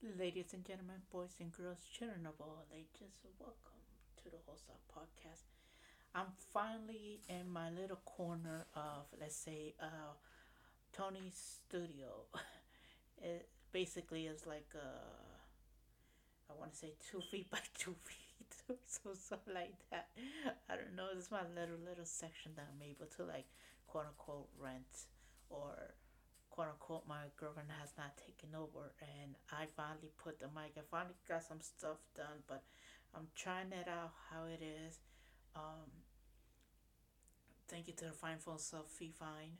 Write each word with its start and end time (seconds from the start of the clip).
Ladies 0.00 0.54
and 0.54 0.64
gentlemen, 0.64 1.02
boys 1.10 1.34
and 1.40 1.50
girls, 1.50 1.84
children 1.92 2.24
of 2.24 2.34
all 2.40 2.62
ages, 2.72 3.18
welcome 3.40 3.82
to 4.22 4.30
the 4.30 4.36
Hosa 4.46 4.78
podcast. 4.86 5.42
I'm 6.14 6.28
finally 6.52 7.20
in 7.28 7.50
my 7.50 7.68
little 7.70 7.98
corner 8.04 8.66
of, 8.76 9.06
let's 9.20 9.34
say, 9.34 9.74
uh, 9.82 10.14
Tony's 10.92 11.34
studio. 11.34 12.26
It 13.20 13.48
basically 13.72 14.26
is 14.26 14.46
like, 14.46 14.70
uh, 14.76 15.28
I 16.48 16.54
want 16.56 16.74
to 16.74 16.78
say 16.78 16.92
two 17.10 17.20
feet 17.20 17.50
by 17.50 17.58
two 17.76 17.96
feet, 18.04 18.78
so 18.86 19.10
something 19.14 19.52
like 19.52 19.74
that. 19.90 20.10
I 20.70 20.76
don't 20.76 20.94
know. 20.94 21.08
Is 21.16 21.28
my 21.32 21.42
little 21.56 21.80
little 21.84 22.04
section 22.04 22.52
that 22.54 22.68
I'm 22.72 22.82
able 22.88 23.06
to 23.16 23.24
like, 23.24 23.46
quote 23.88 24.06
unquote, 24.06 24.48
rent 24.60 25.08
or 25.50 25.94
quote 26.58 26.70
unquote 26.70 27.06
my 27.06 27.30
girlfriend 27.38 27.68
has 27.78 27.92
not 27.96 28.18
taken 28.18 28.50
over 28.52 28.90
and 28.98 29.36
I 29.52 29.66
finally 29.76 30.10
put 30.18 30.40
the 30.40 30.46
mic. 30.46 30.74
I 30.76 30.82
finally 30.90 31.14
got 31.28 31.44
some 31.44 31.60
stuff 31.60 31.98
done, 32.16 32.42
but 32.48 32.64
I'm 33.14 33.28
trying 33.36 33.70
it 33.70 33.86
out 33.86 34.10
how 34.28 34.42
it 34.46 34.60
is. 34.60 34.98
Um, 35.54 35.86
thank 37.68 37.86
you 37.86 37.94
to 37.94 38.06
the 38.06 38.10
Fine 38.10 38.38
Phone 38.38 38.58
Sophie 38.58 39.14
Fine 39.16 39.54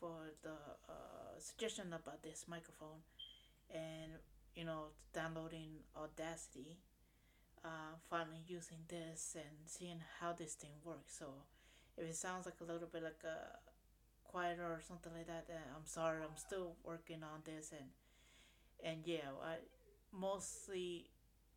for 0.00 0.34
the 0.42 0.58
uh, 0.88 1.38
suggestion 1.38 1.92
about 1.92 2.24
this 2.24 2.46
microphone 2.48 3.06
and 3.70 4.18
you 4.56 4.64
know 4.64 4.90
downloading 5.14 5.86
Audacity. 5.96 6.78
Uh, 7.64 7.94
finally 8.10 8.42
using 8.48 8.78
this 8.88 9.36
and 9.36 9.54
seeing 9.66 10.00
how 10.18 10.32
this 10.32 10.54
thing 10.54 10.74
works. 10.84 11.14
So 11.20 11.26
if 11.96 12.10
it 12.10 12.16
sounds 12.16 12.46
like 12.46 12.58
a 12.60 12.64
little 12.64 12.88
bit 12.92 13.04
like 13.04 13.22
a 13.22 13.71
quieter 14.32 14.64
or 14.64 14.80
something 14.86 15.12
like 15.16 15.26
that. 15.26 15.46
I'm 15.76 15.86
sorry, 15.86 16.18
I'm 16.22 16.36
still 16.36 16.76
working 16.84 17.22
on 17.22 17.42
this 17.44 17.72
and 17.72 17.88
and 18.82 19.06
yeah, 19.06 19.30
I 19.42 19.56
mostly 20.12 21.10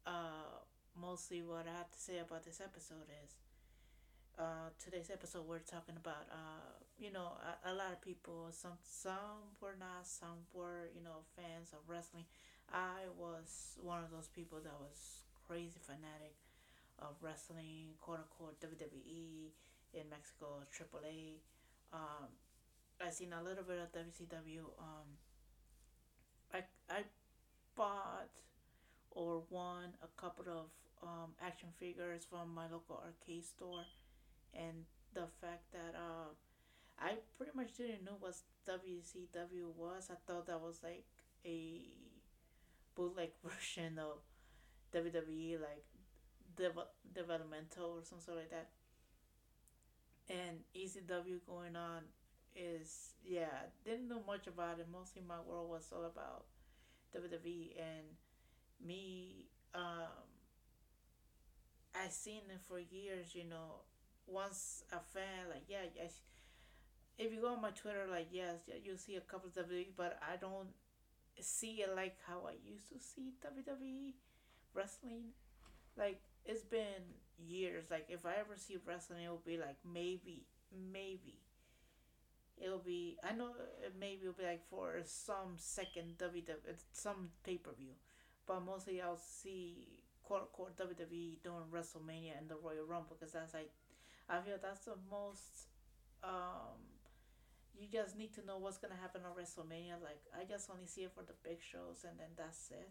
uh 0.06 0.62
mostly 1.00 1.42
what 1.42 1.66
I 1.68 1.77
have 1.77 1.91
to 1.91 1.99
say 1.99 2.20
about 2.20 2.46
this 2.46 2.62
episode 2.62 3.10
is 3.24 3.36
uh 4.38 4.68
today's 4.84 5.10
episode 5.10 5.48
we're 5.48 5.60
talking 5.64 5.96
about 5.96 6.27
uh 6.32 6.76
you 6.99 7.12
know 7.12 7.32
a, 7.40 7.72
a 7.72 7.74
lot 7.74 7.91
of 7.94 8.02
people 8.02 8.48
some 8.52 8.76
some 8.84 9.55
were 9.62 9.76
not 9.80 10.04
some 10.04 10.44
were 10.54 10.92
you 10.94 11.02
know 11.04 11.24
fans 11.36 11.71
of 11.71 11.80
wrestling 11.88 12.26
i 12.71 13.08
was 13.18 13.80
one 13.82 14.04
of 14.04 14.12
those 14.12 14.27
people 14.27 14.60
that 14.62 14.76
was 14.80 15.24
crazy 15.48 15.80
fanatic 15.80 16.36
of 16.99 17.16
wrestling 17.21 17.96
quote 18.02 18.20
unquote 18.20 18.60
wwe 18.60 19.52
in 19.94 20.04
mexico 20.10 20.60
aaa 20.68 21.40
um 21.94 22.27
I 23.01 23.10
seen 23.10 23.34
a 23.34 23.43
little 23.43 23.63
bit 23.63 23.79
of 23.79 23.91
WCW. 23.91 24.63
Um, 24.79 25.07
I 26.54 26.63
I 26.90 27.04
bought 27.76 28.29
or 29.12 29.43
won 29.49 29.93
a 30.04 30.21
couple 30.21 30.46
of 30.49 30.68
um, 31.04 31.32
action 31.41 31.70
figures 31.79 32.26
from 32.29 32.54
my 32.54 32.68
local 32.71 33.02
arcade 33.05 33.46
store, 33.46 33.85
and 34.54 34.85
the 35.13 35.27
fact 35.41 35.71
that 35.74 35.96
uh, 35.96 36.32
I 36.99 37.15
pretty 37.37 37.54
much 37.55 37.76
didn't 37.77 38.05
know 38.05 38.18
what 38.20 38.35
WCW 38.68 39.74
was. 39.76 40.09
I 40.12 40.15
thought 40.27 40.48
that 40.48 40.62
was 40.62 40.80
like 40.84 41.05
a 41.46 41.82
bootleg 42.96 43.32
version 43.43 43.99
of 43.99 44.20
WWE, 44.93 45.59
like 45.62 45.85
dev- 46.55 46.91
developmental 47.13 47.98
or 47.99 48.04
something 48.04 48.35
like 48.35 48.52
that. 48.52 48.70
And 50.30 50.63
ECW 50.76 51.40
going 51.46 51.76
on 51.76 52.02
is 52.56 53.14
yeah 53.24 53.70
didn't 53.86 54.08
know 54.08 54.22
much 54.28 54.48
about 54.48 54.80
it. 54.80 54.88
Mostly 54.92 55.22
my 55.28 55.40
world 55.48 55.70
was 55.70 55.92
all 55.94 56.06
about 56.06 56.46
wwe 57.16 57.74
and 57.80 58.06
me 58.86 59.48
um 59.76 60.28
i 61.96 62.08
seen 62.10 62.42
it 62.50 62.62
for 62.68 62.80
years 62.80 63.34
you 63.36 63.44
know. 63.44 63.82
Once 64.28 64.84
a 64.92 64.98
fan 65.14 65.46
like 65.52 65.62
yeah 65.70 65.86
yes 65.96 66.22
if 67.18 67.32
you 67.34 67.42
go 67.42 67.54
on 67.54 67.62
my 67.62 67.72
twitter 67.72 68.06
like 68.12 68.28
yes 68.32 68.60
you'll 68.84 68.98
see 68.98 69.16
a 69.16 69.22
couple 69.22 69.50
of 69.50 69.56
wwe 69.56 69.88
but 69.98 70.20
i 70.22 70.36
don't 70.38 70.70
see 71.42 71.82
it 71.84 71.90
like 71.96 72.18
how 72.28 72.44
i 72.48 72.54
used 72.66 72.90
to 72.90 73.00
see 73.00 73.34
wwe 73.44 74.14
wrestling. 74.74 75.34
Like 75.98 76.22
it's 76.46 76.64
been 76.64 77.04
years. 77.40 77.86
Like 77.92 78.08
if 78.10 78.26
i 78.26 78.34
ever 78.40 78.56
see 78.58 78.78
wrestling 78.86 79.24
it 79.26 79.30
will 79.30 79.44
be 79.46 79.58
like 79.58 79.78
maybe 79.86 80.46
maybe 80.94 81.40
it'll 82.58 82.80
be 82.80 83.18
I 83.24 83.34
know 83.34 83.52
maybe 84.00 84.22
it'll 84.24 84.34
be 84.34 84.44
like 84.46 84.68
for 84.70 84.96
some 85.04 85.56
second 85.58 86.18
WWE 86.18 86.76
some 86.94 87.30
pay 87.44 87.58
per 87.58 87.72
view, 87.74 87.94
but 88.48 88.62
mostly 88.66 89.02
I'll 89.02 89.18
see 89.18 90.02
quote 90.24 90.42
unquote 90.42 90.78
WWE 90.78 91.44
doing 91.44 91.66
WrestleMania 91.72 92.38
and 92.38 92.50
the 92.50 92.56
Royal 92.56 92.86
Rumble 92.88 93.16
because 93.20 93.34
that's 93.34 93.54
like 93.54 93.72
I 94.30 94.40
feel 94.42 94.58
that's 94.62 94.86
the 94.86 94.98
most 95.10 95.68
um 96.24 96.80
you 97.78 97.88
just 97.92 98.18
need 98.18 98.34
to 98.36 98.46
know 98.46 98.58
what's 98.58 98.78
gonna 98.78 98.96
happen 99.00 99.22
on 99.26 99.36
WrestleMania. 99.36 100.00
Like 100.02 100.24
I 100.34 100.46
just 100.46 100.70
only 100.72 100.86
see 100.86 101.02
it 101.04 101.12
for 101.14 101.24
the 101.24 101.36
big 101.44 101.60
shows 101.62 102.06
and 102.08 102.18
then 102.20 102.30
that's 102.38 102.72
it. 102.72 102.90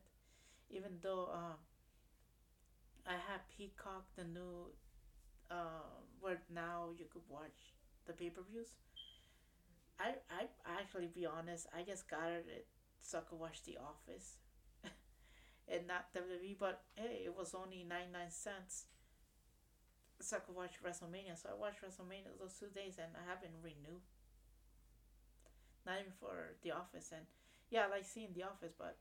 Even 0.70 0.98
though 1.02 1.30
um 1.32 1.58
I 3.06 3.12
have 3.12 3.48
Peacock 3.56 4.06
the 4.16 4.24
new 4.24 4.72
um 5.50 6.04
where 6.20 6.40
now 6.52 6.90
you 6.98 7.06
could 7.12 7.22
watch 7.28 7.74
the 8.06 8.12
pay 8.12 8.30
per 8.30 8.42
views 8.42 8.76
I 9.98 10.14
I 10.30 10.46
actually 10.80 11.08
be 11.08 11.26
honest. 11.26 11.66
I 11.74 11.82
just 11.82 12.08
got 12.08 12.30
it 12.30 12.66
I 13.14 13.20
could 13.20 13.38
watch 13.38 13.62
The 13.64 13.76
Office, 13.76 14.38
and 15.68 15.86
not 15.86 16.12
WWE. 16.14 16.56
But 16.58 16.82
hey, 16.96 17.22
it 17.24 17.36
was 17.36 17.54
only 17.54 17.84
ninety 17.84 18.12
nine 18.12 18.30
cents. 18.30 18.86
So 20.20 20.36
I 20.36 20.40
could 20.40 20.56
watch 20.56 20.80
WrestleMania. 20.82 21.36
So 21.36 21.50
I 21.50 21.54
watched 21.54 21.82
WrestleMania 21.82 22.32
those 22.40 22.54
two 22.58 22.70
days, 22.72 22.98
and 22.98 23.12
I 23.14 23.28
haven't 23.28 23.54
renewed. 23.62 24.02
Not 25.86 26.00
even 26.00 26.12
for 26.18 26.56
The 26.62 26.72
Office, 26.72 27.12
and 27.12 27.26
yeah, 27.70 27.86
I 27.86 27.88
like 27.90 28.04
seeing 28.06 28.32
The 28.32 28.44
Office, 28.44 28.72
but 28.76 28.96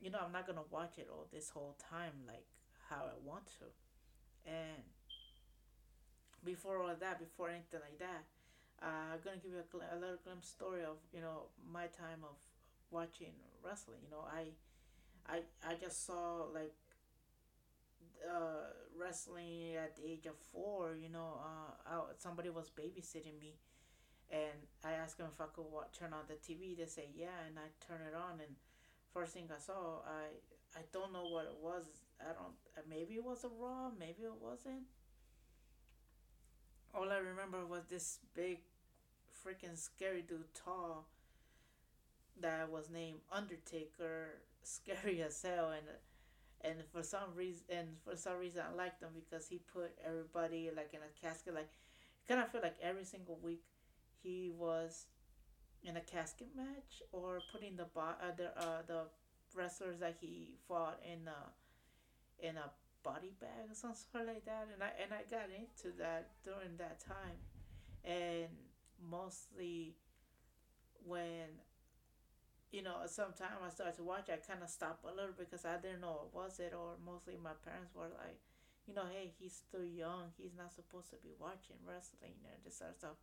you 0.00 0.10
know 0.10 0.20
I'm 0.24 0.32
not 0.32 0.46
gonna 0.46 0.66
watch 0.70 0.98
it 0.98 1.08
all 1.10 1.26
this 1.32 1.50
whole 1.50 1.76
time 1.90 2.24
like 2.26 2.46
how 2.88 3.04
I 3.04 3.16
want 3.24 3.46
to, 3.60 3.66
and 4.46 4.82
before 6.44 6.78
all 6.82 6.94
that, 6.98 7.18
before 7.18 7.48
anything 7.50 7.80
like 7.80 7.98
that 7.98 8.24
I'm 8.82 9.20
gonna 9.24 9.38
give 9.38 9.52
you 9.52 9.60
a, 9.60 9.68
gl- 9.76 9.86
a 9.92 9.98
little 9.98 10.18
glimpse 10.24 10.48
story 10.48 10.82
of 10.82 10.98
you 11.12 11.20
know 11.20 11.48
my 11.72 11.86
time 11.86 12.22
of 12.24 12.36
watching 12.90 13.32
wrestling. 13.64 13.98
You 14.04 14.10
know, 14.10 14.24
I, 14.26 14.52
I, 15.26 15.40
I 15.66 15.74
just 15.80 16.06
saw 16.06 16.44
like 16.52 16.74
uh, 18.28 18.70
wrestling 18.98 19.76
at 19.76 19.96
the 19.96 20.04
age 20.06 20.26
of 20.26 20.36
four. 20.52 20.96
You 21.00 21.08
know, 21.10 21.40
uh, 21.40 21.72
I, 21.86 22.00
somebody 22.18 22.50
was 22.50 22.70
babysitting 22.70 23.38
me, 23.40 23.54
and 24.30 24.58
I 24.84 24.92
asked 24.92 25.18
them 25.18 25.28
if 25.34 25.40
I 25.40 25.46
could 25.54 25.66
watch, 25.70 25.98
turn 25.98 26.12
on 26.12 26.26
the 26.28 26.34
TV. 26.34 26.76
They 26.76 26.86
say 26.86 27.08
yeah, 27.14 27.46
and 27.46 27.58
I 27.58 27.68
turn 27.86 28.00
it 28.06 28.14
on, 28.14 28.40
and 28.40 28.56
first 29.12 29.34
thing 29.34 29.48
I 29.54 29.60
saw, 29.60 30.02
I 30.06 30.32
I 30.78 30.82
don't 30.92 31.12
know 31.12 31.26
what 31.26 31.46
it 31.46 31.58
was. 31.62 31.84
I 32.20 32.32
don't. 32.32 32.56
Maybe 32.88 33.14
it 33.14 33.24
was 33.24 33.44
a 33.44 33.48
Raw. 33.48 33.90
Maybe 33.98 34.22
it 34.24 34.38
wasn't. 34.40 34.84
All 36.94 37.10
I 37.10 37.16
remember 37.18 37.64
was 37.66 37.84
this 37.88 38.18
big 38.34 38.60
freaking 39.44 39.76
scary 39.76 40.22
dude 40.22 40.54
tall 40.54 41.08
that 42.40 42.70
was 42.70 42.90
named 42.90 43.18
Undertaker, 43.30 44.40
scary 44.62 45.22
as 45.22 45.40
hell, 45.42 45.70
and 45.70 45.86
and 46.64 46.84
for 46.92 47.02
some 47.02 47.34
reason 47.34 47.64
and 47.68 47.88
for 48.04 48.16
some 48.16 48.38
reason 48.38 48.62
I 48.62 48.74
liked 48.74 49.02
him 49.02 49.10
because 49.14 49.48
he 49.48 49.60
put 49.72 49.92
everybody 50.06 50.70
like 50.74 50.94
in 50.94 51.00
a 51.00 51.20
casket. 51.20 51.54
Like, 51.54 51.70
kind 52.28 52.40
of 52.40 52.48
feel 52.50 52.62
like 52.62 52.76
every 52.82 53.04
single 53.04 53.38
week 53.42 53.64
he 54.22 54.50
was 54.56 55.06
in 55.82 55.96
a 55.96 56.00
casket 56.00 56.48
match 56.56 57.02
or 57.10 57.40
putting 57.52 57.76
the 57.76 57.86
bo- 57.94 58.18
uh, 58.22 58.34
the 58.36 58.56
uh, 58.58 58.82
the 58.86 59.02
wrestlers 59.54 59.98
that 59.98 60.16
he 60.20 60.54
fought 60.68 61.00
in 61.04 61.28
a 61.28 62.46
in 62.46 62.56
a 62.56 62.70
body 63.02 63.32
bag 63.40 63.68
or 63.68 63.74
something 63.74 64.26
like 64.26 64.44
that 64.44 64.68
and 64.72 64.82
I 64.82 64.90
and 65.02 65.12
I 65.12 65.22
got 65.28 65.50
into 65.50 65.96
that 65.98 66.30
during 66.44 66.76
that 66.78 67.00
time 67.00 67.38
and 68.04 68.48
mostly 69.02 69.96
when 71.04 71.58
you 72.70 72.82
know 72.82 73.02
sometime 73.06 73.60
I 73.64 73.70
started 73.70 73.96
to 73.96 74.06
watch 74.06 74.30
I 74.30 74.38
kind 74.38 74.62
of 74.62 74.70
stopped 74.70 75.04
a 75.04 75.12
little 75.12 75.36
because 75.36 75.64
I 75.64 75.76
didn't 75.76 76.00
know 76.00 76.30
what 76.30 76.48
was 76.48 76.60
it 76.60 76.72
or 76.72 76.96
mostly 77.04 77.36
my 77.36 77.56
parents 77.66 77.92
were 77.94 78.08
like 78.14 78.38
you 78.86 78.94
know 78.94 79.06
hey 79.10 79.34
he's 79.38 79.52
still 79.54 79.84
young 79.84 80.32
he's 80.38 80.56
not 80.56 80.72
supposed 80.72 81.10
to 81.10 81.18
be 81.20 81.34
watching 81.38 81.78
wrestling 81.84 82.38
and 82.46 82.58
this 82.64 82.78
sort 82.78 82.94
of 82.94 82.96
stuff. 82.96 83.18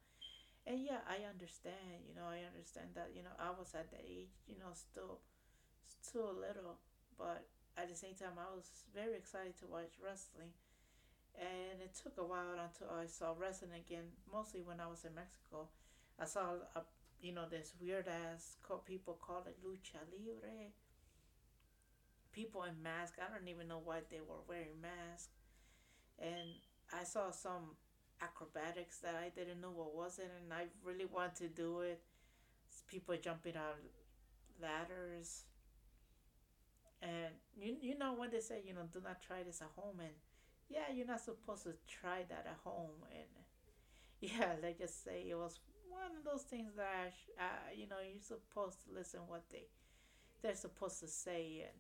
And 0.67 0.83
yeah 0.83 1.01
I 1.07 1.25
understand 1.25 2.05
you 2.05 2.13
know 2.13 2.27
I 2.27 2.45
understand 2.45 2.93
that 2.93 3.15
you 3.15 3.23
know 3.23 3.33
I 3.39 3.49
was 3.55 3.73
at 3.73 3.89
that 3.91 4.03
age 4.03 4.35
you 4.45 4.59
know 4.59 4.75
still 4.75 5.23
still 5.87 6.35
little 6.35 6.77
but 7.17 7.47
at 7.79 7.89
the 7.89 7.95
same 7.95 8.13
time 8.13 8.37
I 8.37 8.51
was 8.53 8.67
very 8.93 9.15
excited 9.15 9.57
to 9.63 9.65
watch 9.67 9.97
wrestling 10.03 10.53
and 11.39 11.81
it 11.81 11.95
took 11.95 12.17
a 12.17 12.23
while 12.23 12.59
until 12.59 12.93
I 12.93 13.05
saw 13.07 13.33
wrestling 13.37 13.71
again. 13.71 14.11
Mostly 14.31 14.61
when 14.61 14.79
I 14.79 14.87
was 14.87 15.05
in 15.05 15.15
Mexico, 15.15 15.69
I 16.19 16.25
saw 16.25 16.59
a, 16.75 16.81
you 17.21 17.33
know 17.33 17.47
this 17.49 17.73
weird 17.79 18.07
ass 18.07 18.57
people 18.85 19.17
call 19.21 19.45
it 19.47 19.57
lucha 19.65 19.99
libre, 20.11 20.71
people 22.31 22.63
in 22.63 22.81
masks. 22.83 23.17
I 23.19 23.33
don't 23.33 23.47
even 23.47 23.67
know 23.67 23.81
why 23.83 24.01
they 24.09 24.19
were 24.19 24.43
wearing 24.47 24.81
masks. 24.81 25.33
And 26.19 26.59
I 26.93 27.03
saw 27.03 27.31
some 27.31 27.75
acrobatics 28.21 28.99
that 28.99 29.15
I 29.15 29.29
didn't 29.29 29.61
know 29.61 29.71
what 29.71 29.95
was 29.95 30.19
it, 30.19 30.31
and 30.41 30.53
I 30.53 30.65
really 30.83 31.05
want 31.05 31.35
to 31.37 31.47
do 31.47 31.81
it. 31.81 32.01
People 32.87 33.15
jumping 33.21 33.55
on 33.55 33.77
ladders, 34.61 35.43
and 37.01 37.33
you 37.59 37.75
you 37.81 37.97
know 37.97 38.13
when 38.13 38.31
they 38.31 38.39
say 38.39 38.61
you 38.65 38.73
know 38.73 38.87
do 38.91 38.99
not 39.03 39.21
try 39.21 39.43
this 39.43 39.61
at 39.61 39.69
home, 39.75 39.99
and 39.99 40.13
yeah, 40.69 40.91
you're 40.93 41.07
not 41.07 41.21
supposed 41.21 41.63
to 41.63 41.73
try 41.87 42.23
that 42.29 42.45
at 42.47 42.57
home, 42.63 43.03
and 43.11 43.29
yeah, 44.21 44.53
let's 44.61 44.79
just 44.79 45.03
say 45.03 45.27
it 45.29 45.35
was 45.37 45.59
one 45.89 46.17
of 46.17 46.23
those 46.23 46.43
things 46.43 46.73
that 46.77 46.87
I, 47.39 47.43
uh, 47.43 47.69
you 47.75 47.87
know 47.87 47.97
you're 48.03 48.21
supposed 48.21 48.85
to 48.85 48.93
listen 48.93 49.21
what 49.27 49.43
they 49.51 49.67
they're 50.41 50.55
supposed 50.55 50.99
to 51.01 51.07
say, 51.07 51.63
and 51.67 51.77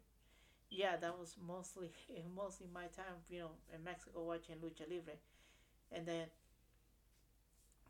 yeah, 0.69 0.97
that 0.97 1.17
was 1.19 1.37
mostly 1.45 1.91
mostly 2.35 2.67
my 2.73 2.87
time, 2.87 3.23
you 3.29 3.39
know, 3.39 3.51
in 3.75 3.83
Mexico 3.83 4.23
watching 4.25 4.57
lucha 4.57 4.89
libre. 4.89 5.15
And 5.91 6.05
then 6.07 6.27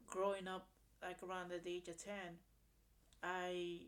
growing 0.08 0.48
up 0.48 0.68
like 1.02 1.22
around 1.24 1.50
the 1.50 1.62
age 1.70 1.88
of 1.88 1.98
10 2.04 2.14
i 3.24 3.82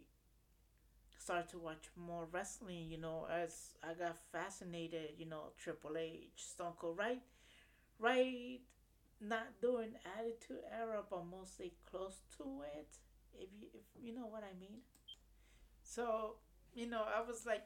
started 1.22 1.50
to 1.50 1.60
watch 1.60 1.86
more 1.96 2.28
wrestling 2.32 2.90
you 2.90 2.98
know 2.98 3.28
as 3.32 3.76
i 3.84 3.94
got 3.94 4.18
fascinated 4.32 5.10
you 5.18 5.26
know 5.28 5.46
triple 5.58 5.98
h 5.98 6.32
stone 6.38 6.74
cold 6.80 6.98
right 6.98 7.22
right 8.00 8.60
not 9.22 9.48
doing 9.62 9.92
attitude 10.18 10.64
era 10.82 11.02
but 11.10 11.24
mostly 11.32 11.74
close 11.92 12.22
to 12.38 12.46
it 12.80 12.90
if 13.40 13.50
you 13.62 13.68
if 13.74 13.86
you 14.02 14.14
know 14.16 14.28
what 14.28 14.44
i 14.44 14.54
mean. 14.60 14.80
So 15.84 16.36
you 16.74 16.88
know 16.88 17.04
i 17.04 17.22
was 17.22 17.46
like 17.46 17.64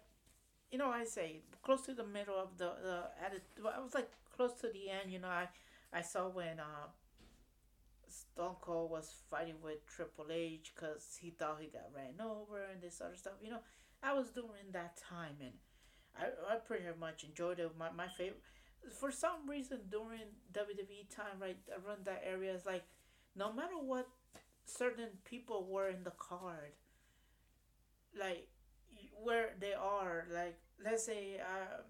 you 0.71 0.77
know 0.79 0.89
i 0.91 1.03
say 1.05 1.41
close 1.63 1.81
to 1.83 1.93
the 1.93 2.05
middle 2.05 2.35
of 2.37 2.57
the 2.57 2.71
the 2.83 3.03
attitude 3.25 3.65
i 3.75 3.79
was 3.81 3.93
like 3.95 4.09
close 4.35 4.53
to 4.61 4.67
the 4.69 4.89
end 4.89 5.11
you 5.11 5.19
know 5.19 5.29
i 5.29 5.47
I 5.93 6.01
saw 6.01 6.27
when 6.29 6.59
uh, 6.59 6.87
Stone 8.09 8.55
Cold 8.61 8.91
was 8.91 9.13
fighting 9.29 9.55
with 9.63 9.85
Triple 9.87 10.27
H 10.31 10.73
because 10.75 11.17
he 11.19 11.31
thought 11.31 11.57
he 11.59 11.67
got 11.67 11.91
ran 11.95 12.19
over 12.21 12.63
and 12.71 12.81
this 12.81 13.01
other 13.01 13.15
stuff. 13.15 13.33
You 13.41 13.51
know, 13.51 13.61
I 14.03 14.13
was 14.13 14.29
during 14.29 14.71
that 14.73 14.97
time 14.97 15.35
and 15.41 15.53
I, 16.17 16.53
I 16.53 16.55
pretty 16.57 16.85
much 16.99 17.23
enjoyed 17.23 17.59
it. 17.59 17.71
My, 17.77 17.91
my 17.91 18.07
favorite, 18.07 18.41
for 18.99 19.11
some 19.11 19.49
reason 19.49 19.79
during 19.89 20.21
WWE 20.53 21.13
time, 21.13 21.39
right 21.41 21.57
around 21.71 22.05
that 22.05 22.23
area, 22.25 22.53
is 22.53 22.65
like 22.65 22.83
no 23.35 23.51
matter 23.51 23.75
what 23.79 24.07
certain 24.65 25.09
people 25.23 25.67
were 25.69 25.89
in 25.89 26.03
the 26.03 26.11
card, 26.11 26.73
like 28.17 28.47
where 29.21 29.49
they 29.59 29.73
are, 29.73 30.25
like 30.33 30.57
let's 30.83 31.05
say, 31.05 31.39
um, 31.39 31.83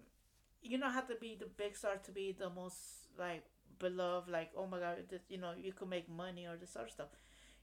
you 0.62 0.78
don't 0.78 0.92
have 0.92 1.08
to 1.08 1.16
be 1.16 1.36
the 1.38 1.46
big 1.46 1.76
star 1.76 1.96
to 1.96 2.12
be 2.12 2.34
the 2.36 2.50
most 2.50 2.76
like 3.18 3.44
beloved 3.78 4.28
like 4.30 4.50
oh 4.56 4.66
my 4.66 4.78
god 4.78 4.96
this, 5.08 5.22
you 5.28 5.38
know 5.38 5.52
you 5.60 5.72
could 5.72 5.88
make 5.88 6.08
money 6.10 6.46
or 6.46 6.56
this 6.56 6.72
sort 6.72 6.86
of 6.86 6.92
stuff. 6.92 7.08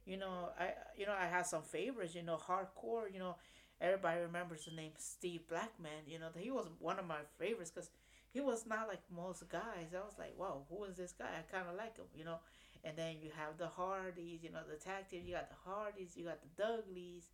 You 0.06 0.18
know 0.18 0.50
i 0.60 0.72
you 0.98 1.06
know 1.06 1.16
i 1.18 1.26
had 1.28 1.46
some 1.46 1.62
favorites 1.64 2.14
you 2.14 2.24
know 2.24 2.38
hardcore 2.38 3.12
you 3.12 3.20
know 3.20 3.36
everybody 3.80 4.20
remembers 4.22 4.66
the 4.66 4.72
name 4.76 4.92
steve 4.98 5.48
blackman 5.48 6.04
you 6.08 6.20
know 6.20 6.28
he 6.38 6.52
was 6.52 6.68
one 6.80 7.00
of 7.00 7.06
my 7.08 7.20
favorites 7.40 7.72
because 7.72 7.90
he 8.34 8.42
was 8.42 8.66
not 8.66 8.88
like 8.88 9.02
most 9.16 9.48
guys. 9.50 9.94
I 9.96 10.00
was 10.04 10.16
like 10.20 10.34
wow 10.38 10.64
who 10.70 10.84
is 10.86 10.98
this 10.98 11.14
guy? 11.14 11.26
I 11.40 11.52
kind 11.56 11.70
of 11.70 11.76
like 11.76 11.96
him 11.98 12.06
you 12.16 12.26
know? 12.26 12.40
And 12.84 12.98
then 12.98 13.16
you 13.22 13.30
have 13.38 13.58
the 13.58 13.68
hardys 13.68 14.44
you 14.44 14.52
know 14.52 14.60
the 14.70 14.76
tag 14.76 15.08
team 15.10 15.24
you 15.26 15.34
got 15.36 15.50
the 15.50 15.56
hardys 15.70 16.18
you 16.18 16.26
got 16.26 16.40
the 16.42 16.62
dudleys 16.62 17.30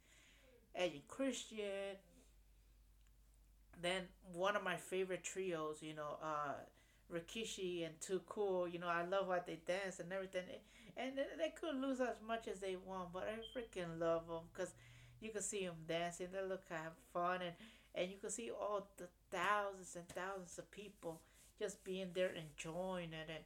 eddie 0.76 1.04
christian. 1.08 1.98
Then 3.82 4.04
one 4.34 4.56
of 4.56 4.64
my 4.64 4.76
favorite 4.76 5.24
trios 5.24 5.78
you 5.82 5.94
know 5.96 6.18
uh 6.22 6.54
Rikishi 7.14 7.86
and 7.86 8.00
Too 8.00 8.22
Cool. 8.28 8.68
You 8.68 8.80
know, 8.80 8.88
I 8.88 9.04
love 9.06 9.28
how 9.28 9.40
they 9.46 9.60
dance 9.66 10.00
and 10.00 10.12
everything. 10.12 10.44
And 10.98 11.14
they 11.38 11.54
could 11.60 11.76
lose 11.80 12.02
as 12.02 12.18
much 12.26 12.48
as 12.48 12.60
they 12.60 12.76
want, 12.76 13.14
but 13.14 13.24
I 13.24 13.58
freaking 13.58 14.00
love 14.00 14.28
them 14.28 14.44
because 14.54 14.74
you 15.22 15.30
can 15.30 15.42
see 15.42 15.66
them 15.66 15.76
dancing. 15.88 16.28
They 16.32 16.42
look 16.48 16.64
have 16.70 16.94
fun, 17.14 17.42
and 17.42 17.54
and 17.96 18.12
you 18.12 18.18
can 18.18 18.30
see 18.30 18.52
all 18.52 18.88
the 18.98 19.08
thousands 19.32 19.96
and 19.96 20.08
thousands 20.10 20.58
of 20.58 20.70
people 20.72 21.22
just 21.58 21.84
being 21.84 22.10
there 22.14 22.32
enjoying 22.32 23.14
it. 23.14 23.30
And 23.30 23.44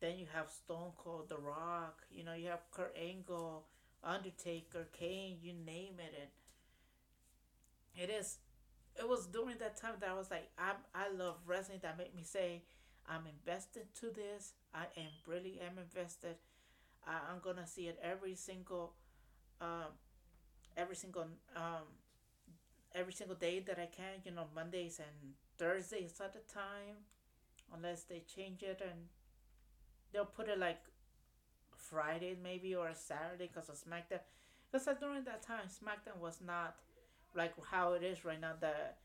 then 0.00 0.18
you 0.18 0.26
have 0.32 0.48
Stone 0.50 0.92
Cold, 0.96 1.28
The 1.28 1.36
Rock. 1.36 2.02
You 2.10 2.24
know, 2.24 2.34
you 2.34 2.48
have 2.48 2.70
Kurt 2.70 2.96
Angle, 3.00 3.64
Undertaker, 4.02 4.88
Kane. 4.92 5.38
You 5.42 5.52
name 5.52 5.94
it, 5.98 6.14
and 6.18 8.10
it 8.10 8.12
is 8.12 8.38
it 9.00 9.08
was 9.08 9.26
during 9.26 9.58
that 9.58 9.76
time 9.76 9.94
that 10.00 10.10
I 10.10 10.14
was 10.14 10.30
like, 10.30 10.48
I 10.58 10.72
I 10.94 11.10
love 11.12 11.36
wrestling. 11.46 11.80
That 11.82 11.98
made 11.98 12.14
me 12.14 12.22
say, 12.22 12.62
I'm 13.08 13.22
invested 13.26 13.86
to 14.00 14.10
this. 14.10 14.52
I 14.74 14.84
am 14.96 15.12
really 15.26 15.60
am 15.60 15.78
invested. 15.78 16.36
I, 17.06 17.14
I'm 17.30 17.40
gonna 17.42 17.66
see 17.66 17.88
it 17.88 17.98
every 18.02 18.34
single, 18.34 18.92
um, 19.60 19.92
every 20.76 20.96
single 20.96 21.26
um, 21.56 21.86
every 22.94 23.12
single 23.12 23.36
day 23.36 23.60
that 23.60 23.78
I 23.78 23.86
can. 23.86 24.20
You 24.24 24.32
know, 24.32 24.46
Mondays 24.54 24.98
and 24.98 25.34
Thursdays 25.58 26.20
at 26.20 26.36
a 26.36 26.52
time, 26.52 26.96
unless 27.74 28.04
they 28.04 28.22
change 28.34 28.62
it 28.62 28.80
and 28.82 29.08
they'll 30.12 30.24
put 30.24 30.48
it 30.48 30.58
like 30.58 30.80
Friday 31.76 32.36
maybe 32.42 32.74
or 32.74 32.90
Saturday 32.94 33.48
because 33.52 33.68
of 33.68 33.76
SmackDown. 33.76 34.20
Because 34.70 34.86
during 35.00 35.24
that 35.24 35.42
time, 35.42 35.66
SmackDown 35.68 36.20
was 36.20 36.38
not 36.44 36.76
like 37.34 37.54
how 37.70 37.92
it 37.92 38.02
is 38.02 38.24
right 38.24 38.40
now 38.40 38.52
that 38.60 38.98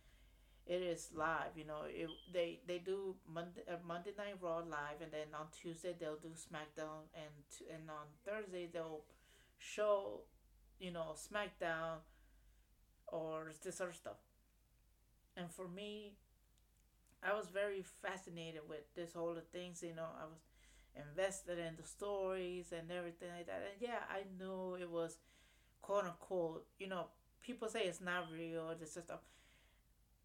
it 0.68 0.82
is 0.82 1.10
live 1.16 1.54
you 1.56 1.66
know 1.66 1.82
it, 1.88 2.10
they 2.34 2.60
they 2.68 2.80
do 2.80 3.16
monday 3.32 3.62
uh, 3.70 3.76
monday 3.88 4.12
night 4.18 4.36
raw 4.42 4.58
live 4.58 5.02
and 5.02 5.12
then 5.12 5.28
on 5.40 5.48
tuesday 5.52 5.96
they'll 6.00 6.18
do 6.22 6.30
smackdown 6.30 7.06
and 7.16 7.72
and 7.74 7.90
on 7.90 8.08
thursday 8.26 8.68
they'll 8.72 9.02
show 9.60 10.22
you 10.80 10.92
know 10.92 11.14
smackdown 11.16 11.98
or 13.08 13.52
this 13.64 13.82
other 13.82 13.94
stuff. 13.94 14.18
And 15.38 15.50
for 15.52 15.68
me 15.68 16.18
i 17.24 17.34
was 17.34 17.48
very 17.48 17.82
fascinated 18.02 18.62
with 18.70 18.86
this 18.96 19.14
whole 19.14 19.36
things 19.52 19.82
you 19.84 19.96
know 19.96 20.10
i 20.22 20.26
was 20.26 20.42
invested 20.96 21.58
in 21.60 21.76
the 21.76 21.84
stories 21.84 22.72
and 22.72 22.90
everything 22.92 23.30
like 23.36 23.48
that. 23.48 23.64
And 23.72 23.82
yeah 23.82 24.04
i 24.10 24.24
knew 24.40 24.76
it 24.76 24.90
was 24.90 25.18
quote 25.82 26.06
unquote 26.06 26.66
you 26.80 26.88
know 26.88 27.08
people 27.46 27.70
say 27.70 27.82
it's 27.82 28.02
not 28.02 28.26
real. 28.34 28.70
It's 28.82 28.94
just 28.94 29.08
stuff. 29.08 29.20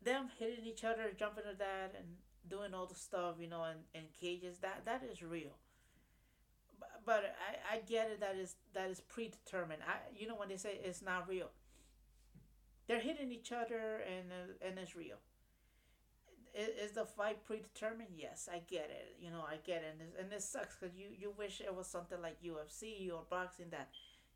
Them 0.03 0.29
hitting 0.39 0.65
each 0.65 0.85
other, 0.85 1.13
jumping 1.17 1.45
to 1.45 1.57
that, 1.59 1.95
and 1.97 2.07
doing 2.49 2.73
all 2.75 2.87
the 2.87 2.95
stuff, 2.95 3.37
you 3.39 3.49
know, 3.49 3.65
in, 3.65 4.01
in 4.01 4.07
cages. 4.19 4.59
That 4.59 4.83
that 4.87 5.03
is 5.11 5.23
real. 5.23 5.57
But, 6.79 7.03
but 7.05 7.37
I, 7.71 7.77
I 7.77 7.81
get 7.81 8.11
it. 8.11 8.21
That 8.21 8.37
is 8.37 8.57
that 8.75 8.89
is 8.89 9.01
predetermined. 9.01 9.83
I 9.87 9.99
you 10.17 10.27
know 10.27 10.37
when 10.37 10.49
they 10.49 10.57
say 10.57 10.81
it's 10.83 11.03
not 11.03 11.29
real. 11.29 11.51
They're 12.89 13.01
hitting 13.01 13.31
each 13.31 13.53
other 13.53 14.03
and 14.07 14.33
uh, 14.33 14.67
and 14.67 14.79
it's 14.79 14.97
real. 14.97 15.17
Is 16.53 16.93
the 16.93 17.05
fight 17.05 17.45
predetermined? 17.45 18.11
Yes, 18.17 18.49
I 18.53 18.59
get 18.69 18.91
it. 18.91 19.15
You 19.21 19.31
know, 19.31 19.45
I 19.49 19.59
get 19.65 19.85
it, 19.85 19.95
and 19.97 20.01
this, 20.01 20.21
and 20.21 20.31
this 20.33 20.45
sucks 20.49 20.75
because 20.75 20.97
you 20.97 21.07
you 21.17 21.33
wish 21.39 21.61
it 21.61 21.75
was 21.75 21.87
something 21.87 22.21
like 22.21 22.43
UFC 22.43 23.13
or 23.13 23.23
boxing 23.31 23.71
that 23.71 23.91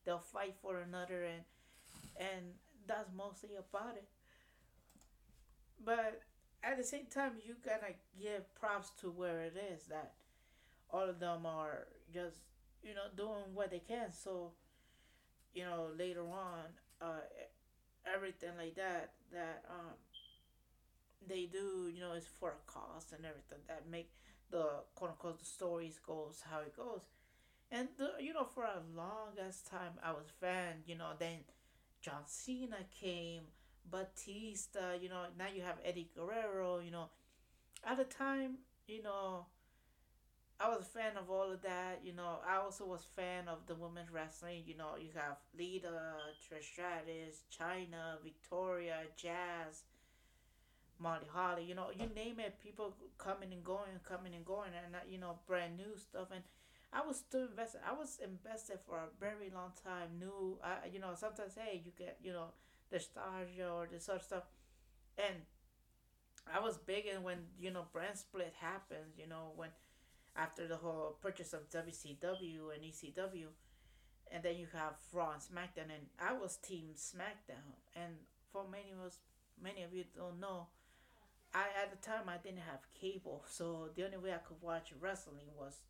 they'll 0.04 0.20
fight 0.20 0.54
for 0.62 0.78
another 0.80 1.24
and 1.24 1.42
and 2.16 2.54
that's 2.86 3.10
mostly 3.16 3.50
about 3.56 3.96
it. 3.96 4.08
But 5.84 6.22
at 6.62 6.76
the 6.76 6.84
same 6.84 7.06
time, 7.06 7.32
you 7.44 7.56
gotta 7.64 7.94
give 8.20 8.54
props 8.54 8.90
to 9.00 9.10
where 9.10 9.40
it 9.42 9.54
is 9.72 9.86
that 9.86 10.14
all 10.90 11.08
of 11.08 11.20
them 11.20 11.46
are 11.46 11.88
just 12.12 12.38
you 12.82 12.94
know 12.94 13.08
doing 13.16 13.54
what 13.54 13.70
they 13.70 13.80
can. 13.80 14.12
So 14.12 14.52
you 15.54 15.64
know 15.64 15.88
later 15.96 16.22
on, 16.22 16.64
uh, 17.00 17.20
everything 18.14 18.50
like 18.58 18.76
that 18.76 19.12
that 19.32 19.64
um 19.70 19.94
they 21.26 21.46
do 21.46 21.90
you 21.92 22.00
know 22.00 22.12
is 22.12 22.26
for 22.26 22.50
a 22.50 22.70
cause 22.70 23.12
and 23.16 23.24
everything 23.24 23.58
that 23.68 23.82
make 23.90 24.10
the 24.50 24.66
quote 24.94 25.10
unquote 25.10 25.38
the 25.38 25.44
stories 25.44 25.98
goes 25.98 26.42
how 26.50 26.60
it 26.60 26.76
goes. 26.76 27.00
And 27.72 27.88
the, 27.98 28.12
you 28.20 28.32
know, 28.32 28.44
for 28.44 28.64
a 28.64 28.82
longest 28.96 29.66
time, 29.66 29.94
I 30.04 30.12
was 30.12 30.26
fan. 30.40 30.84
You 30.86 30.96
know, 30.96 31.10
then 31.18 31.38
John 32.04 32.26
Cena 32.26 32.76
came, 33.00 33.44
Batista, 33.90 34.92
you 35.00 35.08
know, 35.08 35.24
now 35.38 35.46
you 35.54 35.62
have 35.62 35.76
Eddie 35.82 36.10
Guerrero, 36.14 36.80
you 36.80 36.90
know. 36.90 37.08
At 37.82 37.96
the 37.96 38.04
time, 38.04 38.58
you 38.86 39.02
know, 39.02 39.46
I 40.60 40.68
was 40.68 40.82
a 40.82 40.84
fan 40.84 41.16
of 41.16 41.30
all 41.30 41.50
of 41.50 41.62
that, 41.62 42.00
you 42.04 42.12
know. 42.12 42.40
I 42.46 42.56
also 42.56 42.84
was 42.84 43.06
fan 43.16 43.48
of 43.48 43.66
the 43.66 43.74
women's 43.74 44.10
wrestling, 44.10 44.64
you 44.66 44.76
know. 44.76 44.96
You 45.00 45.08
have 45.14 45.38
Lita, 45.58 45.88
Trish 46.44 46.64
Stratus, 46.64 47.44
Chyna, 47.50 48.22
Victoria, 48.22 49.04
Jazz, 49.16 49.84
Molly 50.98 51.26
Holly, 51.32 51.64
you 51.64 51.74
know, 51.74 51.88
you 51.90 52.06
name 52.14 52.38
it, 52.38 52.60
people 52.62 52.94
coming 53.16 53.52
and 53.52 53.64
going, 53.64 53.98
coming 54.06 54.34
and 54.34 54.44
going, 54.44 54.70
and 54.84 54.94
uh, 54.94 54.98
you 55.08 55.18
know, 55.18 55.38
brand 55.46 55.78
new 55.78 55.96
stuff, 55.96 56.28
and 56.32 56.44
I 56.94 57.04
was 57.04 57.18
still 57.18 57.46
invested. 57.46 57.80
I 57.84 57.92
was 57.92 58.18
invested 58.22 58.78
for 58.86 58.96
a 58.96 59.10
very 59.18 59.50
long 59.52 59.72
time. 59.82 60.18
New, 60.18 60.58
I 60.62 60.86
you 60.92 61.00
know, 61.00 61.12
sometimes 61.16 61.54
hey, 61.56 61.82
you 61.84 61.90
get 61.98 62.18
you 62.22 62.32
know 62.32 62.54
nostalgia 62.92 63.68
or 63.68 63.88
this 63.90 64.06
sort 64.06 64.18
of 64.18 64.24
stuff, 64.24 64.44
and 65.18 65.42
I 66.46 66.60
was 66.60 66.76
big 66.78 67.06
in 67.06 67.24
when 67.24 67.38
you 67.58 67.72
know 67.72 67.86
brand 67.92 68.16
split 68.16 68.54
happened. 68.60 69.18
You 69.18 69.26
know 69.26 69.52
when 69.56 69.70
after 70.36 70.68
the 70.68 70.76
whole 70.76 71.16
purchase 71.20 71.52
of 71.52 71.68
WCW 71.68 72.70
and 72.74 72.84
ECW, 72.84 73.48
and 74.30 74.42
then 74.44 74.56
you 74.56 74.66
have 74.72 74.94
Raw 75.12 75.32
and 75.32 75.42
SmackDown, 75.42 75.90
and 75.90 76.06
I 76.20 76.32
was 76.32 76.56
Team 76.58 76.90
SmackDown. 76.96 77.74
And 77.96 78.14
for 78.52 78.64
many 78.70 78.92
of 78.92 79.04
us, 79.04 79.18
many 79.60 79.82
of 79.82 79.92
you 79.92 80.04
don't 80.16 80.38
know, 80.38 80.68
I 81.52 81.66
at 81.82 81.90
the 81.90 82.06
time 82.08 82.28
I 82.28 82.36
didn't 82.36 82.62
have 82.70 82.86
cable, 83.00 83.44
so 83.48 83.88
the 83.96 84.04
only 84.04 84.18
way 84.18 84.32
I 84.32 84.38
could 84.38 84.62
watch 84.62 84.92
wrestling 85.00 85.50
was 85.58 85.80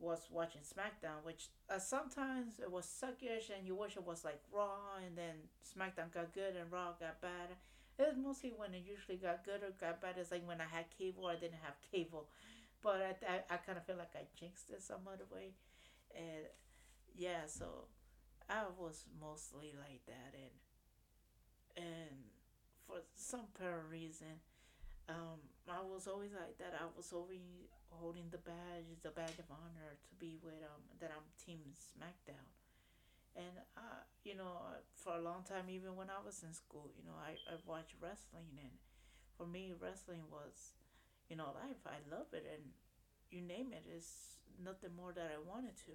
was 0.00 0.28
watching 0.30 0.62
SmackDown, 0.62 1.24
which 1.24 1.48
uh, 1.70 1.78
sometimes 1.78 2.60
it 2.60 2.70
was 2.70 2.86
suckish, 2.86 3.50
and 3.56 3.66
you 3.66 3.74
wish 3.74 3.96
it 3.96 4.06
was 4.06 4.24
like 4.24 4.40
Raw, 4.52 4.96
and 5.04 5.16
then 5.16 5.34
SmackDown 5.64 6.12
got 6.12 6.32
good 6.32 6.56
and 6.56 6.70
Raw 6.70 6.92
got 6.98 7.20
bad. 7.20 7.56
It 7.98 8.06
was 8.06 8.16
mostly 8.16 8.52
when 8.56 8.74
it 8.74 8.84
usually 8.86 9.16
got 9.16 9.44
good 9.44 9.62
or 9.62 9.72
got 9.80 10.00
bad. 10.00 10.14
It's 10.18 10.30
like 10.30 10.46
when 10.46 10.60
I 10.60 10.66
had 10.70 10.86
cable, 10.96 11.24
or 11.24 11.32
I 11.32 11.36
didn't 11.36 11.62
have 11.62 11.74
cable, 11.90 12.28
but 12.82 13.02
I 13.02 13.14
I, 13.26 13.54
I 13.54 13.56
kind 13.58 13.78
of 13.78 13.84
feel 13.84 13.96
like 13.96 14.14
I 14.14 14.24
jinxed 14.38 14.70
it 14.70 14.82
some 14.82 15.08
other 15.12 15.26
way, 15.32 15.54
and 16.14 16.46
yeah, 17.16 17.46
so 17.46 17.86
I 18.48 18.64
was 18.78 19.04
mostly 19.20 19.74
like 19.78 20.06
that, 20.06 20.34
and 20.34 21.84
and 21.84 22.16
for 22.86 22.98
some 23.14 23.46
per 23.54 23.82
reason, 23.90 24.40
um, 25.08 25.40
I 25.68 25.80
was 25.84 26.06
always 26.06 26.32
like 26.32 26.58
that. 26.58 26.74
I 26.76 26.86
was 26.96 27.12
always 27.12 27.44
holding 27.90 28.28
the 28.30 28.38
badge, 28.38 28.88
the 29.02 29.10
badge 29.10 29.38
of 29.38 29.48
honor 29.50 29.96
to 29.96 30.12
be 30.20 30.38
with 30.42 30.60
um 30.62 30.82
that 31.00 31.10
I'm 31.12 31.24
Team 31.40 31.60
SmackDown, 31.72 32.44
and 33.36 33.56
uh 33.76 34.02
you 34.24 34.36
know 34.36 34.58
for 34.94 35.14
a 35.16 35.20
long 35.22 35.44
time 35.44 35.66
even 35.70 35.96
when 35.96 36.10
I 36.10 36.20
was 36.24 36.42
in 36.42 36.52
school, 36.54 36.90
you 36.96 37.04
know 37.04 37.16
I 37.18 37.36
I 37.50 37.56
watched 37.66 37.94
wrestling 38.02 38.52
and 38.58 38.74
for 39.36 39.46
me 39.46 39.74
wrestling 39.80 40.24
was 40.30 40.74
you 41.28 41.36
know 41.36 41.52
life. 41.54 41.82
I 41.86 42.00
love 42.10 42.28
it 42.32 42.46
and 42.52 42.64
you 43.30 43.42
name 43.42 43.72
it 43.72 43.86
is 43.88 44.36
nothing 44.62 44.90
more 44.96 45.12
that 45.12 45.30
I 45.34 45.38
wanted 45.40 45.76
to, 45.86 45.94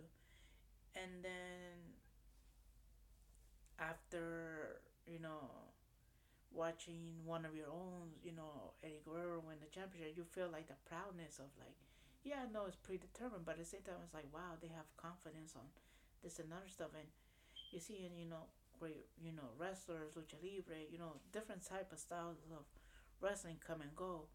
and 0.95 1.23
then 1.23 1.97
after 3.79 4.81
you 5.05 5.19
know 5.19 5.72
watching 6.53 7.25
one 7.25 7.45
of 7.45 7.57
your 7.57 7.69
own, 7.69 8.13
you 8.21 8.31
know, 8.31 8.77
Eddie 8.85 9.01
Guerrero 9.01 9.41
win 9.41 9.57
the 9.59 9.73
championship, 9.73 10.13
you 10.15 10.23
feel 10.23 10.49
like 10.53 10.69
the 10.69 10.77
proudness 10.85 11.41
of 11.41 11.49
like, 11.57 11.75
yeah, 12.23 12.45
I 12.45 12.51
know 12.53 12.69
it's 12.69 12.79
predetermined, 12.79 13.43
but 13.43 13.59
at 13.59 13.65
the 13.65 13.67
same 13.67 13.83
time, 13.83 13.99
it's 14.05 14.13
like, 14.13 14.29
wow, 14.31 14.55
they 14.61 14.71
have 14.71 14.87
confidence 14.95 15.57
on 15.59 15.67
this 16.23 16.39
and 16.39 16.53
other 16.55 16.71
stuff, 16.71 16.95
and 16.95 17.09
you 17.73 17.83
see, 17.83 18.07
and 18.07 18.15
you 18.15 18.29
know, 18.29 18.47
great, 18.79 19.11
you 19.19 19.35
know, 19.35 19.51
wrestlers, 19.59 20.15
lucha 20.15 20.39
libre, 20.39 20.87
you 20.87 20.95
know, 20.95 21.19
different 21.35 21.67
type 21.67 21.91
of 21.91 21.99
styles 21.99 22.39
of 22.47 22.63
wrestling 23.19 23.59
come 23.59 23.81
and 23.83 23.91
go, 23.91 24.31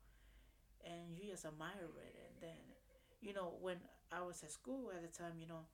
and 0.84 1.16
you 1.16 1.32
just 1.32 1.48
admire 1.48 1.88
it, 1.96 2.14
and 2.28 2.37
then, 2.44 2.60
you 3.25 3.32
know, 3.32 3.56
when 3.62 3.80
I 4.12 4.20
was 4.20 4.42
at 4.44 4.52
school 4.52 4.92
at 4.92 5.00
the 5.00 5.08
time, 5.08 5.40
you 5.40 5.48
know, 5.48 5.64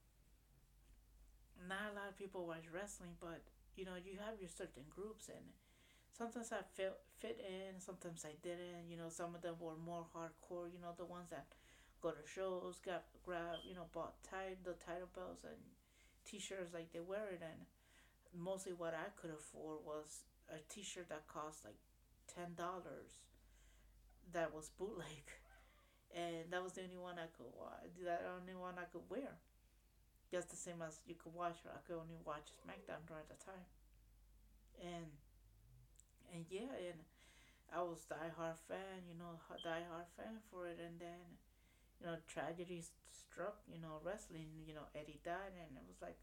not 1.67 1.91
a 1.91 1.95
lot 1.95 2.07
of 2.07 2.15
people 2.15 2.47
watch 2.47 2.67
wrestling, 2.71 3.15
but 3.19 3.43
you 3.75 3.83
know, 3.83 3.99
you 3.99 4.15
have 4.23 4.39
your 4.39 4.49
certain 4.49 4.87
groups 4.87 5.27
and 5.27 5.43
sometimes 6.17 6.51
I 6.51 6.63
fit 6.75 6.95
fit 7.19 7.39
in, 7.43 7.79
sometimes 7.79 8.25
I 8.25 8.35
didn't. 8.41 8.89
You 8.89 8.97
know, 8.97 9.09
some 9.09 9.35
of 9.35 9.41
them 9.41 9.55
were 9.59 9.75
more 9.77 10.05
hardcore. 10.15 10.71
You 10.71 10.79
know, 10.81 10.93
the 10.97 11.05
ones 11.05 11.29
that 11.31 11.47
go 12.01 12.11
to 12.11 12.23
shows, 12.27 12.79
got 12.83 13.03
grab, 13.25 13.59
you 13.67 13.75
know, 13.75 13.87
bought 13.93 14.15
tied 14.23 14.63
the 14.63 14.73
title 14.73 15.09
belts 15.13 15.43
and 15.43 15.59
T-shirts 16.25 16.73
like 16.73 16.91
they 16.91 16.99
wear 16.99 17.29
it, 17.31 17.41
and 17.43 17.67
mostly 18.33 18.73
what 18.73 18.93
I 18.93 19.11
could 19.19 19.31
afford 19.31 19.85
was 19.85 20.25
a 20.49 20.57
T-shirt 20.69 21.09
that 21.09 21.27
cost 21.27 21.65
like 21.65 21.79
ten 22.27 22.55
dollars. 22.55 23.21
That 24.33 24.53
was 24.53 24.69
bootleg, 24.77 25.29
and 26.15 26.49
that 26.51 26.63
was 26.63 26.73
the 26.73 26.83
only 26.83 26.97
one 26.97 27.15
I 27.19 27.29
could 27.37 27.51
watch. 27.55 27.93
That 28.03 28.25
only 28.25 28.55
one 28.55 28.75
I 28.77 28.89
could 28.91 29.05
wear. 29.09 29.37
Just 30.31 30.49
the 30.49 30.57
same 30.57 30.81
as 30.81 30.99
you 31.07 31.15
could 31.15 31.33
watch. 31.33 31.57
I 31.65 31.79
could 31.85 31.95
only 32.01 32.17
watch 32.25 32.49
SmackDown 32.65 33.05
during 33.07 33.29
the 33.29 33.37
time, 33.37 33.69
and 34.81 35.05
and 36.33 36.45
yeah, 36.49 36.71
and 36.89 36.99
I 37.73 37.81
was 37.83 38.05
die 38.09 38.31
hard 38.37 38.57
fan, 38.67 39.05
you 39.09 39.17
know, 39.17 39.39
die 39.63 39.85
hard 39.91 40.09
fan 40.17 40.39
for 40.51 40.67
it, 40.67 40.79
and 40.81 40.99
then, 40.99 41.37
you 42.01 42.07
know, 42.07 42.17
tragedy 42.27 42.83
struck, 43.11 43.59
you 43.67 43.79
know, 43.81 44.01
wrestling, 44.03 44.49
you 44.67 44.73
know, 44.75 44.87
Eddie 44.95 45.21
died, 45.25 45.55
and 45.57 45.77
it 45.77 45.85
was 45.87 46.01
like, 46.01 46.17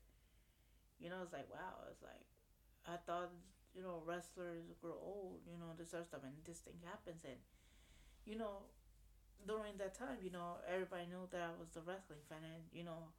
you 1.01 1.11
know, 1.11 1.21
it's 1.23 1.33
like 1.33 1.49
wow, 1.51 1.83
it's 1.91 2.03
like, 2.03 2.27
I 2.87 2.97
thought, 3.07 3.31
you 3.75 3.83
know, 3.83 4.03
wrestlers 4.07 4.71
grow 4.81 4.97
old, 5.01 5.43
you 5.49 5.59
know, 5.59 5.75
this 5.79 5.95
other 5.95 6.07
stuff, 6.07 6.23
and 6.25 6.37
this 6.47 6.61
thing 6.63 6.79
happens, 6.85 7.25
and, 7.25 7.41
you 8.27 8.39
know, 8.39 8.69
during 9.47 9.77
that 9.79 9.95
time, 9.99 10.19
you 10.23 10.31
know, 10.31 10.63
everybody 10.69 11.07
knew 11.11 11.27
that 11.33 11.43
I 11.43 11.55
was 11.59 11.71
the 11.75 11.83
wrestling 11.83 12.23
fan, 12.29 12.45
and 12.45 12.65
you 12.73 12.85
know, 12.85 13.11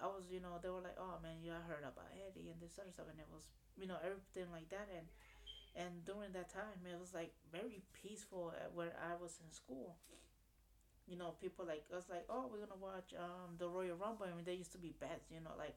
I 0.00 0.06
was, 0.10 0.26
you 0.30 0.40
know, 0.40 0.58
they 0.62 0.70
were 0.70 0.82
like, 0.84 0.98
oh 0.98 1.18
man, 1.22 1.38
yeah, 1.42 1.60
heard 1.68 1.86
about 1.86 2.10
Eddie 2.14 2.50
and 2.50 2.60
this 2.60 2.78
other 2.80 2.90
stuff, 2.92 3.10
and 3.10 3.20
it 3.20 3.30
was, 3.30 3.46
you 3.78 3.86
know, 3.86 3.98
everything 4.02 4.50
like 4.52 4.68
that, 4.74 4.88
and 4.90 5.06
and 5.76 6.04
during 6.04 6.32
that 6.32 6.50
time 6.52 6.80
it 6.86 6.98
was 6.98 7.14
like 7.14 7.32
very 7.52 7.82
peaceful 7.92 8.52
where 8.74 8.94
I 9.00 9.14
was 9.20 9.38
in 9.44 9.50
school. 9.50 9.96
You 11.06 11.20
know, 11.20 11.36
people 11.36 11.66
like 11.68 11.84
us 11.92 12.08
like, 12.08 12.24
oh, 12.32 12.48
we're 12.48 12.64
gonna 12.64 12.80
watch 12.80 13.12
um 13.12 13.60
the 13.60 13.68
Royal 13.68 13.96
Rumble. 13.96 14.24
I 14.24 14.32
mean, 14.34 14.44
there 14.48 14.56
used 14.56 14.72
to 14.72 14.80
be 14.80 14.96
bets, 14.96 15.28
you 15.28 15.40
know, 15.44 15.52
like 15.58 15.76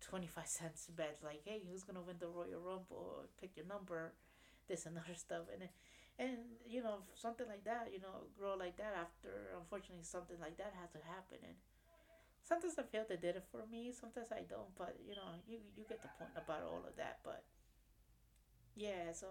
twenty 0.00 0.26
five 0.28 0.48
cents 0.58 0.88
bets, 0.92 1.22
like, 1.24 1.42
hey, 1.44 1.62
who's 1.64 1.84
gonna 1.84 2.02
win 2.04 2.16
the 2.20 2.28
Royal 2.28 2.60
Rumble? 2.60 3.24
Pick 3.40 3.56
your 3.56 3.66
number, 3.66 4.12
this 4.68 4.86
and 4.86 4.98
other 4.98 5.16
stuff, 5.16 5.48
and 5.52 5.68
and 6.18 6.38
you 6.68 6.82
know 6.82 7.04
something 7.14 7.48
like 7.48 7.64
that, 7.64 7.88
you 7.92 8.00
know, 8.00 8.28
grow 8.38 8.56
like 8.56 8.76
that. 8.76 8.92
After 8.96 9.56
unfortunately 9.56 10.04
something 10.04 10.36
like 10.40 10.58
that 10.58 10.74
has 10.80 10.92
to 10.92 11.00
happen, 11.08 11.40
and 11.44 11.56
sometimes 12.42 12.76
I 12.78 12.84
feel 12.84 13.04
they 13.08 13.16
did 13.20 13.36
it 13.36 13.46
for 13.50 13.64
me, 13.70 13.92
sometimes 13.92 14.32
I 14.32 14.44
don't, 14.48 14.72
but 14.76 14.96
you 15.06 15.16
know, 15.16 15.38
you 15.48 15.58
you 15.76 15.84
get 15.88 16.02
the 16.02 16.12
point 16.18 16.34
about 16.36 16.64
all 16.64 16.84
of 16.84 16.96
that, 16.96 17.20
but 17.24 17.44
yeah, 18.76 19.12
so 19.12 19.26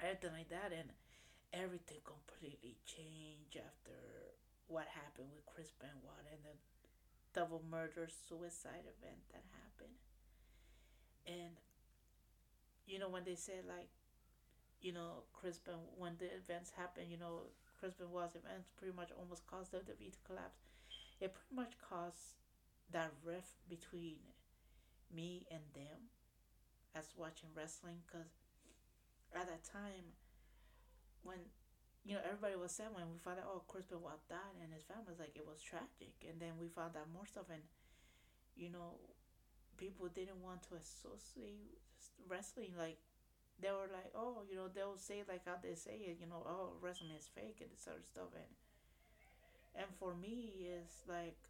everything 0.00 0.32
like 0.32 0.50
that, 0.50 0.72
and 0.72 0.90
everything 1.52 1.98
completely 2.04 2.76
changed 2.86 3.56
after 3.56 3.94
what 4.66 4.86
happened 4.88 5.28
with 5.34 5.46
Chris 5.46 5.72
Benoit 5.78 6.26
and 6.30 6.42
the 6.44 6.56
double 7.32 7.62
murder 7.70 8.08
suicide 8.08 8.86
event 8.86 9.22
that 9.32 9.44
happened. 9.62 9.98
And 11.26 11.54
you 12.86 12.98
know 12.98 13.08
when 13.08 13.24
they 13.24 13.34
said 13.34 13.64
like, 13.68 13.88
you 14.80 14.92
know, 14.92 15.24
Chris 15.32 15.58
Ben 15.58 15.76
when 15.96 16.14
the 16.18 16.26
events 16.34 16.72
happened, 16.76 17.10
you 17.10 17.18
know, 17.18 17.50
Chris 17.78 17.94
Benoit's 17.94 18.36
events 18.36 18.68
pretty 18.76 18.96
much 18.96 19.10
almost 19.18 19.46
caused 19.46 19.72
the 19.72 19.78
WWE 19.78 20.12
to 20.12 20.18
collapse. 20.26 20.60
It 21.20 21.32
pretty 21.34 21.54
much 21.54 21.74
caused 21.78 22.36
that 22.92 23.12
rift 23.24 23.56
between 23.68 24.18
me 25.14 25.46
and 25.50 25.62
them 25.74 26.10
as 26.94 27.10
watching 27.18 27.50
wrestling 27.54 27.98
because 28.06 28.30
at 29.34 29.50
that 29.50 29.62
time 29.66 30.14
when 31.22 31.38
you 32.04 32.14
know 32.14 32.22
everybody 32.22 32.54
was 32.54 32.70
sad 32.70 32.92
when 32.94 33.10
we 33.10 33.18
found 33.18 33.40
out 33.40 33.50
oh 33.50 33.62
Chris 33.66 33.88
Benoit 33.88 34.20
died 34.28 34.60
and 34.62 34.70
his 34.72 34.84
family 34.84 35.08
was 35.08 35.18
like 35.18 35.34
it 35.34 35.46
was 35.46 35.58
tragic. 35.60 36.14
And 36.22 36.38
then 36.38 36.54
we 36.60 36.68
found 36.68 36.94
out 36.96 37.10
more 37.10 37.26
stuff 37.26 37.50
and 37.50 37.64
you 38.54 38.70
know 38.70 39.00
people 39.76 40.06
didn't 40.12 40.38
want 40.44 40.62
to 40.70 40.78
associate 40.78 41.80
wrestling. 42.28 42.76
Like 42.78 43.00
they 43.58 43.72
were 43.72 43.90
like 43.90 44.12
oh 44.14 44.44
you 44.46 44.56
know 44.56 44.68
they'll 44.68 45.00
say 45.00 45.24
like 45.26 45.48
how 45.48 45.58
they 45.58 45.74
say 45.74 45.96
it 46.12 46.20
you 46.20 46.28
know 46.28 46.44
oh 46.44 46.76
wrestling 46.80 47.16
is 47.16 47.26
fake 47.26 47.58
and 47.64 47.72
this 47.72 47.88
other 47.88 48.04
stuff. 48.04 48.30
And 48.36 48.52
and 49.74 49.90
for 49.98 50.14
me 50.14 50.70
it's 50.78 51.02
like 51.08 51.40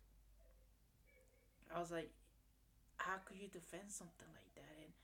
I 1.74 1.80
was 1.80 1.90
like 1.90 2.10
how 2.96 3.18
could 3.26 3.36
you 3.36 3.48
defend 3.50 3.90
something 3.90 4.30
like 4.32 4.54
that? 4.54 4.74
And 4.80 4.94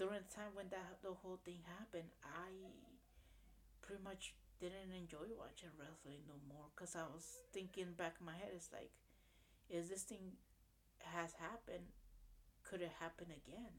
during 0.00 0.24
the 0.24 0.32
time 0.32 0.56
when 0.56 0.72
that 0.72 0.96
the 1.04 1.12
whole 1.12 1.36
thing 1.44 1.60
happened, 1.76 2.08
I 2.24 2.48
pretty 3.84 4.00
much 4.00 4.32
didn't 4.56 4.96
enjoy 4.96 5.28
watching 5.36 5.68
wrestling 5.76 6.24
no 6.24 6.40
more 6.48 6.72
because 6.72 6.96
I 6.96 7.04
was 7.04 7.44
thinking 7.52 7.92
back 8.00 8.16
in 8.16 8.24
my 8.24 8.32
head, 8.32 8.56
it's 8.56 8.72
like, 8.72 8.88
is 9.68 9.92
this 9.92 10.08
thing 10.08 10.40
has 11.04 11.36
happened? 11.36 11.92
Could 12.64 12.80
it 12.80 12.96
happen 12.96 13.28
again? 13.28 13.76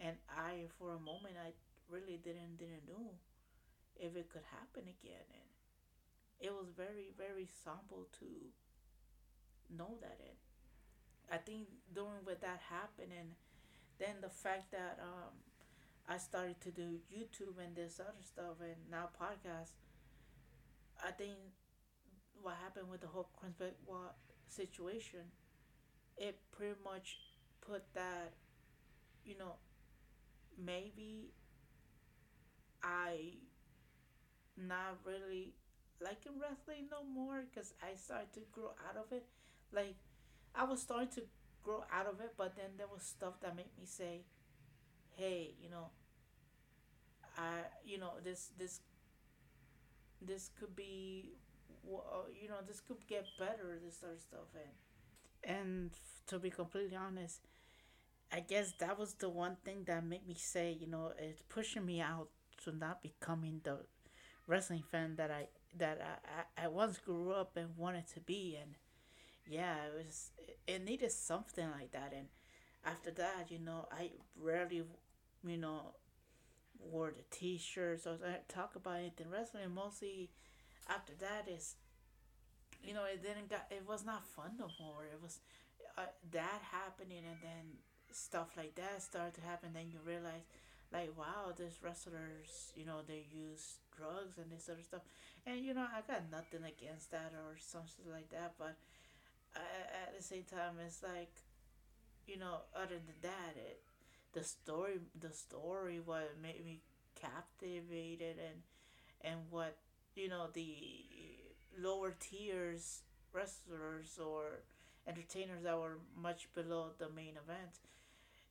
And 0.00 0.16
I, 0.32 0.72
for 0.80 0.96
a 0.96 1.00
moment, 1.00 1.36
I 1.36 1.52
really 1.92 2.16
didn't 2.16 2.56
didn't 2.56 2.88
know 2.88 3.20
if 4.00 4.16
it 4.16 4.32
could 4.32 4.48
happen 4.48 4.88
again, 4.88 5.28
and 5.28 5.48
it 6.40 6.52
was 6.56 6.72
very 6.72 7.12
very 7.12 7.48
somber 7.64 8.08
to 8.24 8.28
know 9.68 10.00
that. 10.00 10.16
And 10.24 10.40
I 11.28 11.36
think 11.36 11.68
during 11.92 12.24
what 12.24 12.40
that 12.40 12.60
happened 12.64 13.12
and 13.12 13.36
then 13.98 14.16
the 14.20 14.28
fact 14.28 14.72
that 14.72 14.98
um, 15.02 15.32
I 16.08 16.18
started 16.18 16.60
to 16.62 16.70
do 16.70 16.98
YouTube 17.12 17.62
and 17.62 17.74
this 17.74 18.00
other 18.00 18.22
stuff 18.22 18.60
and 18.60 18.76
now 18.90 19.08
podcast, 19.20 19.70
I 21.04 21.10
think 21.10 21.36
what 22.42 22.54
happened 22.62 22.90
with 22.90 23.00
the 23.00 23.08
whole 23.08 23.28
Benoit 23.58 24.12
situation, 24.48 25.20
it 26.16 26.38
pretty 26.52 26.76
much 26.84 27.18
put 27.60 27.82
that, 27.94 28.34
you 29.24 29.36
know, 29.38 29.54
maybe 30.62 31.32
I 32.82 33.34
not 34.56 34.98
really 35.04 35.54
liking 36.00 36.32
wrestling 36.40 36.88
no 36.90 37.02
more 37.04 37.44
because 37.48 37.74
I 37.82 37.96
started 37.96 38.32
to 38.34 38.40
grow 38.52 38.70
out 38.88 38.96
of 38.96 39.12
it. 39.12 39.26
Like 39.72 39.96
I 40.54 40.64
was 40.64 40.80
starting 40.80 41.08
to 41.16 41.22
grow 41.66 41.84
out 41.92 42.06
of 42.06 42.20
it, 42.20 42.32
but 42.38 42.56
then 42.56 42.70
there 42.78 42.86
was 42.92 43.02
stuff 43.02 43.34
that 43.42 43.56
made 43.56 43.72
me 43.78 43.86
say, 43.86 44.24
"Hey, 45.16 45.54
you 45.62 45.70
know, 45.70 45.90
I, 47.36 47.60
you 47.84 47.98
know, 47.98 48.12
this 48.24 48.50
this 48.58 48.80
this 50.20 50.50
could 50.58 50.74
be, 50.74 51.32
you 52.40 52.48
know, 52.48 52.56
this 52.66 52.80
could 52.80 53.06
get 53.06 53.26
better. 53.38 53.78
This 53.84 54.00
sort 54.00 54.14
of 54.14 54.20
stuff." 54.20 54.48
And 54.54 55.56
and 55.58 55.90
to 56.28 56.38
be 56.38 56.50
completely 56.50 56.96
honest, 56.96 57.40
I 58.32 58.40
guess 58.40 58.72
that 58.80 58.98
was 58.98 59.14
the 59.14 59.28
one 59.28 59.56
thing 59.64 59.84
that 59.86 60.04
made 60.04 60.26
me 60.26 60.34
say, 60.36 60.72
you 60.80 60.86
know, 60.88 61.12
it's 61.18 61.42
pushing 61.48 61.86
me 61.86 62.00
out 62.00 62.28
to 62.64 62.72
not 62.72 63.02
becoming 63.02 63.60
the 63.64 63.78
wrestling 64.46 64.84
fan 64.90 65.16
that 65.16 65.30
I 65.30 65.48
that 65.78 66.00
I, 66.02 66.62
I, 66.62 66.66
I 66.66 66.68
once 66.68 66.98
grew 66.98 67.32
up 67.32 67.56
and 67.56 67.76
wanted 67.76 68.06
to 68.14 68.20
be 68.20 68.58
and 68.60 68.76
yeah 69.48 69.76
it 69.86 70.06
was 70.06 70.30
it 70.66 70.84
needed 70.84 71.12
something 71.12 71.68
like 71.78 71.92
that 71.92 72.12
and 72.16 72.26
after 72.84 73.10
that 73.10 73.46
you 73.50 73.58
know 73.58 73.86
I 73.92 74.10
rarely 74.40 74.82
you 75.46 75.56
know 75.56 75.94
wore 76.80 77.10
the 77.12 77.24
t-shirts 77.30 78.06
or 78.06 78.18
talk 78.48 78.76
about 78.76 78.98
anything. 78.98 79.28
Wrestling 79.30 79.74
mostly 79.74 80.30
after 80.88 81.12
that 81.20 81.48
is 81.48 81.76
you 82.82 82.94
know 82.94 83.04
it 83.04 83.22
didn't 83.22 83.50
got 83.50 83.66
it 83.70 83.82
was 83.88 84.04
not 84.04 84.24
fun 84.24 84.52
no 84.58 84.68
more. 84.80 85.04
It 85.04 85.20
was 85.22 85.40
uh, 85.98 86.12
that 86.32 86.60
happening 86.72 87.24
and 87.26 87.38
then 87.42 87.78
stuff 88.12 88.48
like 88.56 88.74
that 88.76 89.02
started 89.02 89.34
to 89.34 89.40
happen. 89.42 89.70
Then 89.74 89.90
you 89.92 89.98
realize 90.06 90.46
like 90.92 91.10
wow 91.18 91.52
these 91.56 91.78
wrestlers 91.82 92.72
you 92.76 92.86
know 92.86 93.00
they 93.06 93.26
use 93.32 93.78
drugs 93.96 94.38
and 94.38 94.50
this 94.50 94.68
other 94.70 94.82
stuff. 94.82 95.02
And 95.46 95.64
you 95.64 95.74
know 95.74 95.86
i 95.94 96.00
got 96.06 96.30
nothing 96.30 96.64
against 96.66 97.10
that 97.12 97.32
or 97.34 97.56
something 97.58 98.06
like 98.10 98.30
that 98.30 98.54
but 98.58 98.76
at 99.56 100.16
the 100.16 100.22
same 100.22 100.44
time 100.44 100.74
it's 100.84 101.02
like 101.02 101.32
you 102.26 102.38
know 102.38 102.60
other 102.74 102.96
than 103.06 103.20
that 103.22 103.54
it 103.56 103.80
the 104.32 104.44
story 104.44 104.98
the 105.18 105.32
story 105.32 106.00
what 106.04 106.30
made 106.42 106.64
me 106.64 106.80
captivated 107.20 108.36
and 108.38 108.62
and 109.22 109.40
what 109.50 109.76
you 110.14 110.28
know 110.28 110.48
the 110.52 110.76
lower 111.80 112.14
tiers 112.20 113.02
wrestlers 113.32 114.18
or 114.22 114.60
entertainers 115.06 115.62
that 115.62 115.78
were 115.78 115.98
much 116.16 116.48
below 116.54 116.90
the 116.98 117.08
main 117.10 117.36
event 117.44 117.80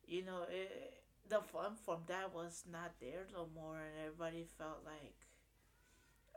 you 0.06 0.24
know 0.24 0.42
it, 0.50 1.02
the 1.28 1.40
fun 1.40 1.72
from 1.84 1.98
that 2.06 2.32
was 2.34 2.64
not 2.70 2.92
there 3.00 3.26
no 3.32 3.48
more 3.54 3.76
and 3.76 4.06
everybody 4.06 4.46
felt 4.58 4.80
like 4.84 5.26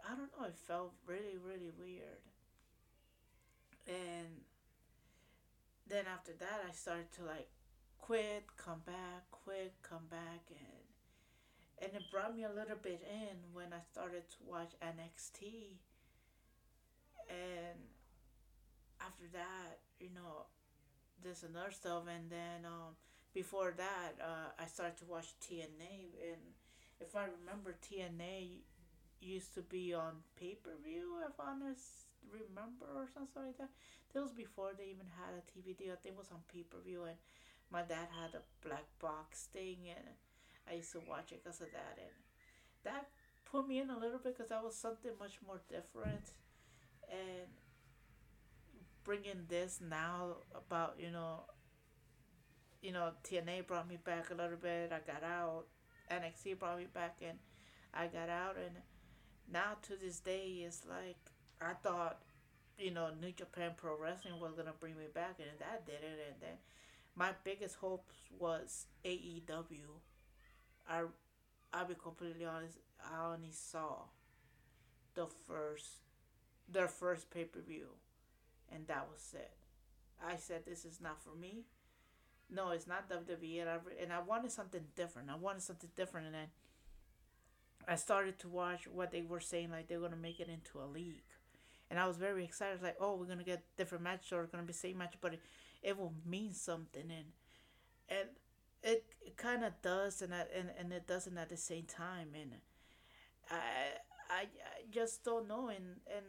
I 0.06 0.16
don't 0.16 0.32
know, 0.40 0.48
it 0.48 0.56
felt 0.56 0.94
really, 1.06 1.38
really 1.38 1.72
weird. 1.78 2.24
And 3.88 4.42
then 5.90 6.06
after 6.12 6.34
that 6.34 6.62
I 6.68 6.72
started 6.72 7.12
to 7.18 7.24
like 7.24 7.50
quit, 7.98 8.46
come 8.58 8.82
back, 8.86 9.30
quit, 9.32 9.74
come 9.82 10.08
back 10.10 10.48
and 10.50 10.86
and 11.82 11.92
it 11.96 12.04
brought 12.12 12.36
me 12.36 12.44
a 12.44 12.50
little 12.50 12.78
bit 12.82 13.02
in 13.10 13.38
when 13.54 13.72
I 13.74 13.82
started 13.92 14.30
to 14.30 14.38
watch 14.46 14.72
NXT 14.82 15.78
and 17.30 17.80
after 19.00 19.24
that, 19.34 19.80
you 20.00 20.10
know, 20.14 20.48
this 21.24 21.44
another 21.44 21.72
stuff 21.72 22.04
and 22.08 22.30
then 22.30 22.66
um 22.66 22.96
before 23.34 23.74
that, 23.78 24.14
uh, 24.22 24.50
I 24.58 24.66
started 24.66 24.98
to 24.98 25.06
watch 25.06 25.28
TNA, 25.40 26.32
and 26.32 26.42
if 27.00 27.16
I 27.16 27.26
remember, 27.40 27.76
TNA 27.82 28.62
used 29.22 29.54
to 29.56 29.62
be 29.62 29.94
on 29.94 30.24
pay 30.36 30.56
per 30.56 30.72
view. 30.84 31.18
If 31.28 31.40
I 31.40 31.54
remember, 32.28 32.88
or 32.96 33.08
something 33.14 33.44
like 33.46 33.58
that. 33.58 33.70
That 34.14 34.22
was 34.22 34.34
before 34.34 34.72
they 34.78 34.92
even 34.92 35.08
had 35.18 35.38
a 35.38 35.44
TV 35.48 35.78
deal. 35.78 35.94
I 35.94 36.00
think 36.02 36.16
it 36.16 36.18
was 36.18 36.32
on 36.32 36.42
pay 36.52 36.64
per 36.64 36.80
view, 36.84 37.04
and 37.04 37.18
my 37.72 37.82
dad 37.82 38.10
had 38.12 38.34
a 38.36 38.44
black 38.66 38.86
box 39.00 39.48
thing, 39.54 39.88
and 39.90 40.06
I 40.70 40.76
used 40.76 40.92
to 40.94 41.02
watch 41.08 41.32
it 41.32 41.44
because 41.44 41.62
of 41.62 41.72
that, 41.72 41.98
and 41.98 42.16
that 42.84 43.10
put 43.46 43.68
me 43.68 43.80
in 43.80 43.90
a 43.90 43.98
little 43.98 44.20
bit 44.20 44.38
because 44.38 44.50
that 44.50 44.64
was 44.64 44.76
something 44.76 45.12
much 45.20 45.40
more 45.46 45.62
different, 45.70 46.34
and 47.10 47.50
bringing 49.04 49.46
this 49.48 49.80
now 49.82 50.38
about 50.54 50.96
you 51.00 51.12
know 51.12 51.44
you 52.82 52.92
know, 52.92 53.12
TNA 53.24 53.68
brought 53.68 53.90
me 53.90 53.98
back 54.04 54.30
a 54.32 54.36
little 54.36 54.58
bit. 54.58 54.92
I 54.92 55.00
got 55.12 55.24
out. 55.24 55.66
NXT 56.12 56.60
brought 56.60 56.78
me 56.78 56.88
back, 56.94 57.18
and 57.22 57.38
I 57.94 58.08
got 58.08 58.30
out. 58.30 58.56
And 58.58 58.76
now 59.52 59.78
to 59.84 59.96
this 59.96 60.20
day, 60.20 60.64
it's 60.66 60.86
like 60.88 61.18
I 61.62 61.74
thought, 61.74 62.20
you 62.78 62.92
know, 62.92 63.10
New 63.22 63.32
Japan 63.32 63.72
Pro 63.76 63.98
Wrestling 63.98 64.40
was 64.40 64.54
gonna 64.54 64.74
bring 64.80 64.98
me 64.98 65.06
back, 65.14 65.36
and 65.40 65.60
that 65.60 65.86
did 65.86 66.04
it. 66.04 66.20
And 66.32 66.42
then 66.42 66.58
my 67.16 67.32
biggest 67.44 67.76
hopes 67.76 68.16
was 68.38 68.88
AEW. 69.06 70.00
I, 70.88 71.04
I'll 71.74 71.86
be 71.86 71.96
completely 71.96 72.46
honest. 72.46 72.78
I 73.04 73.34
only 73.34 73.52
saw 73.52 74.04
the 75.16 75.28
first, 75.48 75.88
their 76.72 76.88
first 76.88 77.30
pay 77.30 77.44
per 77.46 77.60
view, 77.60 77.88
and 78.72 78.88
that 78.88 79.08
was 79.12 79.34
it. 79.34 79.52
I 80.24 80.38
said, 80.38 80.66
"This 80.66 80.86
is 80.86 81.00
not 81.02 81.22
for 81.22 81.36
me." 81.36 81.66
no, 82.50 82.72
it's 82.72 82.88
not 82.88 83.10
WWE, 83.10 83.62
and 83.62 83.70
I, 83.70 83.78
and 84.02 84.12
I 84.12 84.20
wanted 84.22 84.52
something 84.52 84.82
different. 84.96 85.30
I 85.30 85.36
wanted 85.36 85.62
something 85.62 85.90
different, 85.96 86.28
and 86.28 86.36
then 86.36 86.48
I 87.88 87.96
started 87.96 88.40
to 88.40 88.50
watch 88.50 88.88
what 88.88 89.12
they 89.12 89.22
were 89.22 89.40
saying, 89.40 89.72
like 89.72 89.88
they're 89.88 90.00
gonna 90.00 90.16
make 90.16 90.40
it 90.40 90.50
into 90.50 90.80
a 90.80 90.86
league, 90.86 91.22
and 91.90 92.00
I 92.00 92.08
was 92.08 92.18
very 92.18 92.44
excited, 92.44 92.82
like, 92.82 92.98
oh, 93.00 93.16
we're 93.16 93.26
gonna 93.26 93.44
get 93.44 93.64
different 93.78 94.04
matches, 94.04 94.32
or 94.32 94.46
gonna 94.46 94.64
be 94.64 94.74
same 94.74 94.98
match, 94.98 95.16
but 95.22 95.34
it, 95.34 95.42
it 95.84 95.98
will 95.98 96.14
mean 96.26 96.54
something, 96.54 97.04
and 97.10 97.26
and 98.10 98.30
it, 98.84 99.06
it 99.26 99.38
kind 99.38 99.64
of 99.64 99.74
does, 99.82 100.22
and 100.22 100.34
I, 100.34 100.46
and 100.56 100.70
and 100.78 100.92
it 100.94 101.08
doesn't 101.08 101.38
at 101.38 101.50
the 101.50 101.58
same 101.58 101.86
time, 101.86 102.30
and 102.34 102.52
I 103.50 103.56
I, 104.30 104.42
I 104.42 104.48
just 104.92 105.24
don't 105.24 105.48
know, 105.48 105.70
and 105.70 105.98
and 106.16 106.26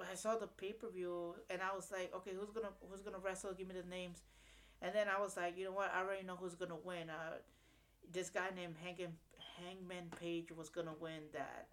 I 0.00 0.14
saw 0.14 0.36
the 0.36 0.46
pay 0.46 0.72
per 0.72 0.90
view, 0.90 1.34
and 1.50 1.60
I 1.62 1.74
was 1.74 1.90
like, 1.90 2.12
okay, 2.16 2.32
who's 2.38 2.50
gonna 2.50 2.72
who's 2.90 3.02
gonna 3.02 3.18
wrestle? 3.18 3.52
Give 3.54 3.68
me 3.68 3.74
the 3.74 3.88
names 3.88 4.22
and 4.82 4.94
then 4.94 5.06
I 5.08 5.20
was 5.20 5.36
like, 5.36 5.56
you 5.58 5.64
know 5.64 5.72
what? 5.72 5.92
I 5.94 6.02
already 6.02 6.24
know 6.26 6.36
who's 6.36 6.54
gonna 6.54 6.76
win. 6.84 7.10
Uh, 7.10 7.38
this 8.12 8.30
guy 8.30 8.48
named 8.54 8.74
Hangman 8.82 9.14
Hangman 9.58 10.10
Page 10.20 10.52
was 10.52 10.68
gonna 10.68 10.94
win 11.00 11.22
that. 11.32 11.68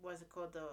What's 0.00 0.22
it 0.22 0.28
called? 0.28 0.52
The 0.52 0.68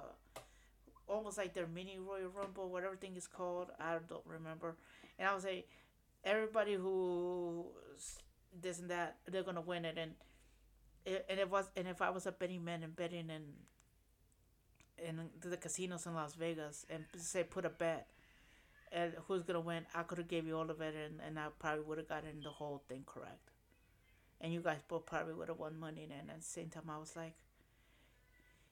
almost 1.08 1.38
like 1.38 1.54
their 1.54 1.68
mini 1.68 1.98
Royal 2.00 2.30
Rumble, 2.30 2.70
whatever 2.70 2.96
thing 2.96 3.16
is 3.16 3.28
called. 3.28 3.68
I 3.80 3.98
don't 4.08 4.26
remember. 4.26 4.76
And 5.20 5.28
I 5.28 5.36
was 5.36 5.44
like, 5.44 5.68
everybody 6.24 6.74
who 6.76 7.66
this 8.62 8.80
and 8.80 8.90
that, 8.90 9.18
they're 9.28 9.44
gonna 9.44 9.62
win 9.62 9.86
it. 9.86 9.98
And 9.98 10.12
it, 11.06 11.26
and 11.30 11.40
it 11.40 11.50
was 11.50 11.70
and 11.76 11.88
if 11.88 12.02
I 12.02 12.10
was 12.10 12.26
a 12.26 12.32
betting 12.32 12.64
man 12.64 12.84
and 12.84 12.96
betting 12.96 13.30
in 13.30 13.44
in 15.06 15.30
the 15.42 15.58
casinos 15.58 16.06
in 16.06 16.14
Las 16.14 16.36
Vegas 16.36 16.86
and 16.90 17.04
say 17.18 17.44
put 17.44 17.66
a 17.66 17.70
bet 17.70 18.08
and 18.94 19.14
who's 19.28 19.44
gonna 19.44 19.60
win, 19.60 19.86
I 19.96 20.04
could 20.04 20.20
have 20.20 20.28
gave 20.28 20.46
you 20.46 20.56
all 20.56 20.70
of 20.70 20.80
it, 20.80 20.94
and, 20.96 21.20
and 21.26 21.40
I 21.40 21.48
probably 21.58 21.84
would 21.84 21.98
have 21.98 22.08
gotten 22.08 22.42
the 22.44 22.50
whole 22.50 22.84
thing 22.88 23.04
correct. 23.06 23.50
And 24.40 24.54
you 24.54 24.62
guys 24.62 24.80
both 24.88 25.06
probably 25.06 25.34
would 25.34 25.48
have 25.48 25.58
won 25.58 25.80
money. 25.80 26.04
And 26.04 26.30
at 26.30 26.38
the 26.38 26.44
same 26.44 26.70
time, 26.70 26.84
I 26.90 27.00
was 27.00 27.16
like, 27.16 27.34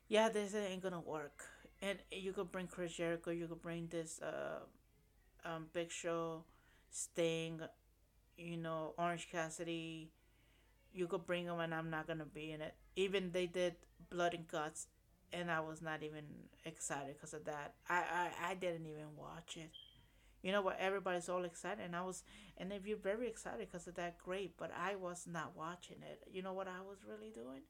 yeah, 0.08 0.30
this 0.30 0.54
ain't 0.54 0.84
gonna 0.84 1.00
work. 1.00 1.46
And 1.82 1.98
you 2.12 2.32
could 2.34 2.52
bring 2.52 2.68
Chris 2.68 2.94
Jericho, 2.94 3.32
you 3.32 3.48
could 3.48 3.62
bring 3.62 3.88
this 3.88 4.22
uh, 4.22 4.60
um, 5.46 5.68
Big 5.74 5.92
Show, 5.92 6.44
Sting, 6.92 7.62
you 8.38 8.58
know, 8.58 8.94
Orange 8.98 9.30
Cassidy. 9.32 10.12
You 10.94 11.08
could 11.08 11.26
bring 11.26 11.46
them, 11.46 11.60
and 11.60 11.74
I'm 11.74 11.90
not 11.90 12.08
gonna 12.08 12.26
be 12.26 12.52
in 12.52 12.62
it. 12.62 12.76
Even 12.96 13.32
they 13.32 13.48
did 13.48 13.76
Blood 14.10 14.34
and 14.34 14.48
Guts, 14.48 14.88
and 15.34 15.50
I 15.50 15.62
was 15.62 15.82
not 15.82 16.04
even 16.04 16.26
excited 16.66 17.16
because 17.16 17.34
of 17.34 17.46
that. 17.46 17.74
I, 17.90 18.04
I 18.44 18.52
I 18.52 18.54
didn't 18.56 18.86
even 18.86 19.16
watch 19.18 19.58
it 19.58 19.72
you 20.42 20.52
know 20.52 20.62
what 20.62 20.78
everybody's 20.80 21.30
all 21.30 21.44
excited 21.44 21.84
and 21.84 21.96
i 21.96 22.02
was 22.02 22.24
and 22.58 22.72
if 22.74 22.86
you're 22.86 22.98
very 22.98 23.28
excited 23.28 23.60
because 23.60 23.88
of 23.88 23.96
that 23.96 24.18
great 24.18 24.58
but 24.58 24.72
i 24.78 24.96
was 24.96 25.28
not 25.32 25.56
watching 25.56 25.98
it 26.02 26.24
you 26.32 26.42
know 26.42 26.54
what 26.54 26.68
i 26.68 26.82
was 26.82 26.98
really 27.08 27.32
doing 27.32 27.62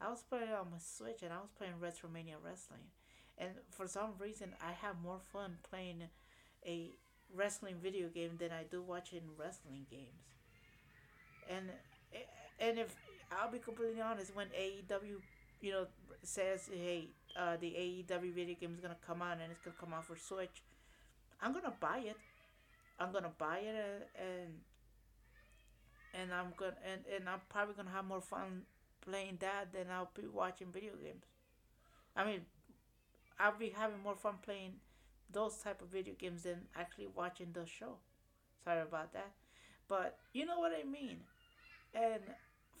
i 0.00 0.08
was 0.08 0.22
playing 0.22 0.50
on 0.50 0.70
my 0.70 0.78
switch 0.78 1.22
and 1.22 1.32
i 1.32 1.36
was 1.36 1.50
playing 1.56 1.74
retromania 1.80 2.36
wrestling 2.42 2.88
and 3.42 3.50
for 3.70 3.86
some 3.86 4.10
reason 4.18 4.48
i 4.62 4.72
have 4.72 4.96
more 5.02 5.20
fun 5.32 5.56
playing 5.68 6.02
a 6.66 6.90
wrestling 7.34 7.76
video 7.82 8.08
game 8.08 8.36
than 8.38 8.50
i 8.50 8.62
do 8.70 8.82
watching 8.82 9.22
wrestling 9.38 9.86
games 9.90 10.24
and 11.48 11.70
and 12.60 12.78
if 12.78 12.94
i'll 13.32 13.50
be 13.50 13.58
completely 13.58 14.00
honest 14.00 14.34
when 14.34 14.46
aew 14.48 15.20
you 15.60 15.72
know 15.72 15.86
says 16.22 16.68
hey 16.72 17.08
uh, 17.38 17.56
the 17.60 17.70
aew 17.70 18.34
video 18.34 18.56
game 18.60 18.74
is 18.74 18.80
gonna 18.80 18.96
come 19.06 19.22
out 19.22 19.38
and 19.42 19.50
it's 19.50 19.60
gonna 19.64 19.76
come 19.80 19.94
out 19.94 20.04
for 20.04 20.16
switch 20.16 20.62
I'm 21.42 21.52
gonna 21.52 21.74
buy 21.80 21.98
it. 22.06 22.16
I'm 23.00 23.12
gonna 23.12 23.32
buy 23.36 23.58
it 23.58 23.74
and 23.74 24.54
and, 26.14 26.22
and 26.22 26.32
I'm 26.32 26.52
gonna 26.56 26.76
and, 26.86 27.00
and 27.14 27.28
I'm 27.28 27.40
probably 27.48 27.74
gonna 27.74 27.90
have 27.90 28.04
more 28.04 28.20
fun 28.20 28.62
playing 29.00 29.38
that 29.40 29.72
than 29.72 29.86
I'll 29.90 30.10
be 30.14 30.28
watching 30.28 30.68
video 30.72 30.92
games. 31.02 31.24
I 32.14 32.24
mean, 32.24 32.42
I'll 33.38 33.58
be 33.58 33.70
having 33.70 34.02
more 34.02 34.16
fun 34.16 34.36
playing 34.42 34.74
those 35.32 35.56
type 35.58 35.82
of 35.82 35.88
video 35.88 36.14
games 36.18 36.42
than 36.44 36.62
actually 36.76 37.08
watching 37.14 37.52
the 37.52 37.66
show. 37.66 37.96
Sorry 38.64 38.82
about 38.82 39.12
that, 39.14 39.32
but 39.88 40.18
you 40.32 40.46
know 40.46 40.58
what 40.60 40.72
I 40.72 40.84
mean. 40.88 41.18
And 41.94 42.22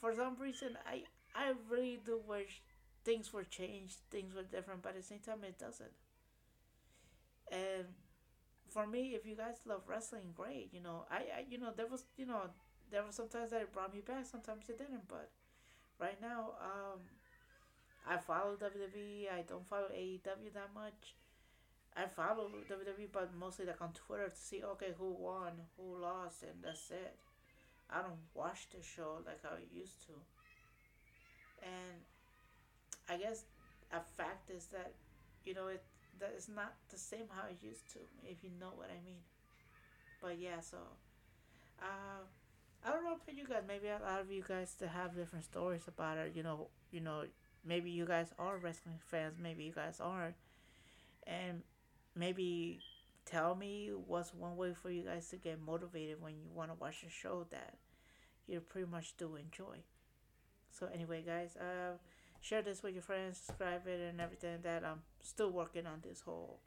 for 0.00 0.14
some 0.14 0.36
reason, 0.40 0.78
I 0.86 1.04
I 1.34 1.54
really 1.70 2.00
do 2.04 2.20
wish 2.26 2.62
things 3.04 3.32
were 3.32 3.44
changed, 3.44 3.98
things 4.10 4.34
were 4.34 4.42
different, 4.44 4.82
but 4.82 4.90
at 4.90 4.96
the 4.96 5.02
same 5.02 5.20
time, 5.20 5.44
it 5.44 5.58
doesn't. 5.58 5.92
And 7.50 7.86
for 8.68 8.86
me, 8.86 9.14
if 9.14 9.26
you 9.26 9.36
guys 9.36 9.56
love 9.66 9.82
wrestling, 9.88 10.32
great. 10.36 10.70
You 10.72 10.80
know, 10.82 11.04
I, 11.10 11.16
I 11.16 11.44
you 11.50 11.58
know 11.58 11.72
there 11.76 11.86
was 11.86 12.04
you 12.16 12.26
know 12.26 12.42
there 12.90 13.04
were 13.04 13.12
sometimes 13.12 13.50
that 13.50 13.62
it 13.62 13.72
brought 13.72 13.94
me 13.94 14.00
back, 14.00 14.26
sometimes 14.26 14.68
it 14.68 14.78
didn't. 14.78 15.08
But 15.08 15.30
right 16.00 16.20
now, 16.20 16.52
um, 16.62 17.00
I 18.06 18.16
follow 18.18 18.56
WWE. 18.56 19.30
I 19.32 19.42
don't 19.42 19.66
follow 19.68 19.88
AEW 19.94 20.52
that 20.54 20.70
much. 20.74 21.14
I 21.96 22.06
follow 22.06 22.48
WWE, 22.68 23.08
but 23.12 23.30
mostly 23.38 23.66
like 23.66 23.80
on 23.80 23.92
Twitter 23.92 24.28
to 24.28 24.36
see 24.36 24.62
okay 24.64 24.92
who 24.98 25.12
won, 25.12 25.52
who 25.76 26.00
lost, 26.00 26.42
and 26.42 26.62
that's 26.62 26.90
it. 26.90 27.16
I 27.90 28.02
don't 28.02 28.20
watch 28.34 28.68
the 28.70 28.82
show 28.82 29.18
like 29.26 29.40
I 29.44 29.58
used 29.74 30.00
to. 30.06 30.12
And 31.62 32.00
I 33.08 33.16
guess 33.16 33.44
a 33.92 34.00
fact 34.00 34.50
is 34.50 34.66
that 34.66 34.92
you 35.44 35.54
know 35.54 35.68
it 35.68 35.82
that 36.18 36.34
is 36.36 36.48
not 36.48 36.74
the 36.90 36.98
same 36.98 37.26
how 37.30 37.48
it 37.48 37.58
used 37.60 37.92
to, 37.92 37.98
if 38.24 38.42
you 38.42 38.50
know 38.60 38.72
what 38.76 38.90
I 38.90 39.04
mean. 39.04 39.22
But 40.20 40.38
yeah, 40.38 40.60
so 40.60 40.78
uh, 41.80 42.22
I 42.84 42.90
don't 42.92 43.04
know 43.04 43.16
for 43.24 43.32
you 43.32 43.46
guys. 43.46 43.62
Maybe 43.66 43.88
a 43.88 43.98
lot 44.02 44.20
of 44.20 44.30
you 44.30 44.42
guys 44.46 44.74
to 44.76 44.88
have 44.88 45.14
different 45.16 45.44
stories 45.44 45.82
about 45.88 46.18
it. 46.18 46.32
You 46.34 46.42
know, 46.42 46.68
you 46.90 47.00
know, 47.00 47.24
maybe 47.64 47.90
you 47.90 48.06
guys 48.06 48.28
are 48.38 48.58
wrestling 48.58 48.98
fans. 48.98 49.34
Maybe 49.40 49.64
you 49.64 49.72
guys 49.72 50.00
aren't, 50.00 50.34
and 51.26 51.62
maybe 52.14 52.80
tell 53.24 53.54
me 53.54 53.90
what's 54.06 54.34
one 54.34 54.56
way 54.56 54.74
for 54.74 54.90
you 54.90 55.02
guys 55.02 55.28
to 55.28 55.36
get 55.36 55.60
motivated 55.60 56.20
when 56.20 56.34
you 56.34 56.48
want 56.52 56.70
to 56.70 56.76
watch 56.80 57.04
a 57.06 57.10
show 57.10 57.46
that 57.50 57.74
you 58.46 58.60
pretty 58.60 58.90
much 58.90 59.16
do 59.16 59.36
enjoy. 59.36 59.78
So 60.70 60.88
anyway, 60.92 61.22
guys, 61.24 61.56
uh, 61.56 61.98
share 62.40 62.62
this 62.62 62.82
with 62.82 62.94
your 62.94 63.02
friends, 63.02 63.38
subscribe 63.38 63.86
it, 63.86 64.00
and 64.00 64.20
everything. 64.20 64.58
That 64.62 64.84
I'm 64.84 65.02
still 65.20 65.50
working 65.50 65.86
on 65.86 66.00
this 66.02 66.20
whole 66.20 66.60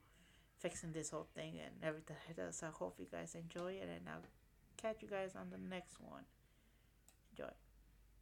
fixing 0.60 0.94
this 0.94 1.10
whole 1.10 1.28
thing 1.36 1.60
and 1.64 1.74
everything. 1.84 2.16
So 2.52 2.68
I 2.68 2.70
hope 2.72 2.96
you 3.00 3.08
guys 3.12 3.36
enjoy 3.36 3.74
it, 3.74 3.90
and 3.90 4.08
I'll 4.08 4.22
catch 4.78 5.02
you 5.02 5.10
guys 5.10 5.32
on 5.36 5.50
the 5.50 5.58
next 5.58 6.00
one. 6.00 6.24
Enjoy. 7.32 7.52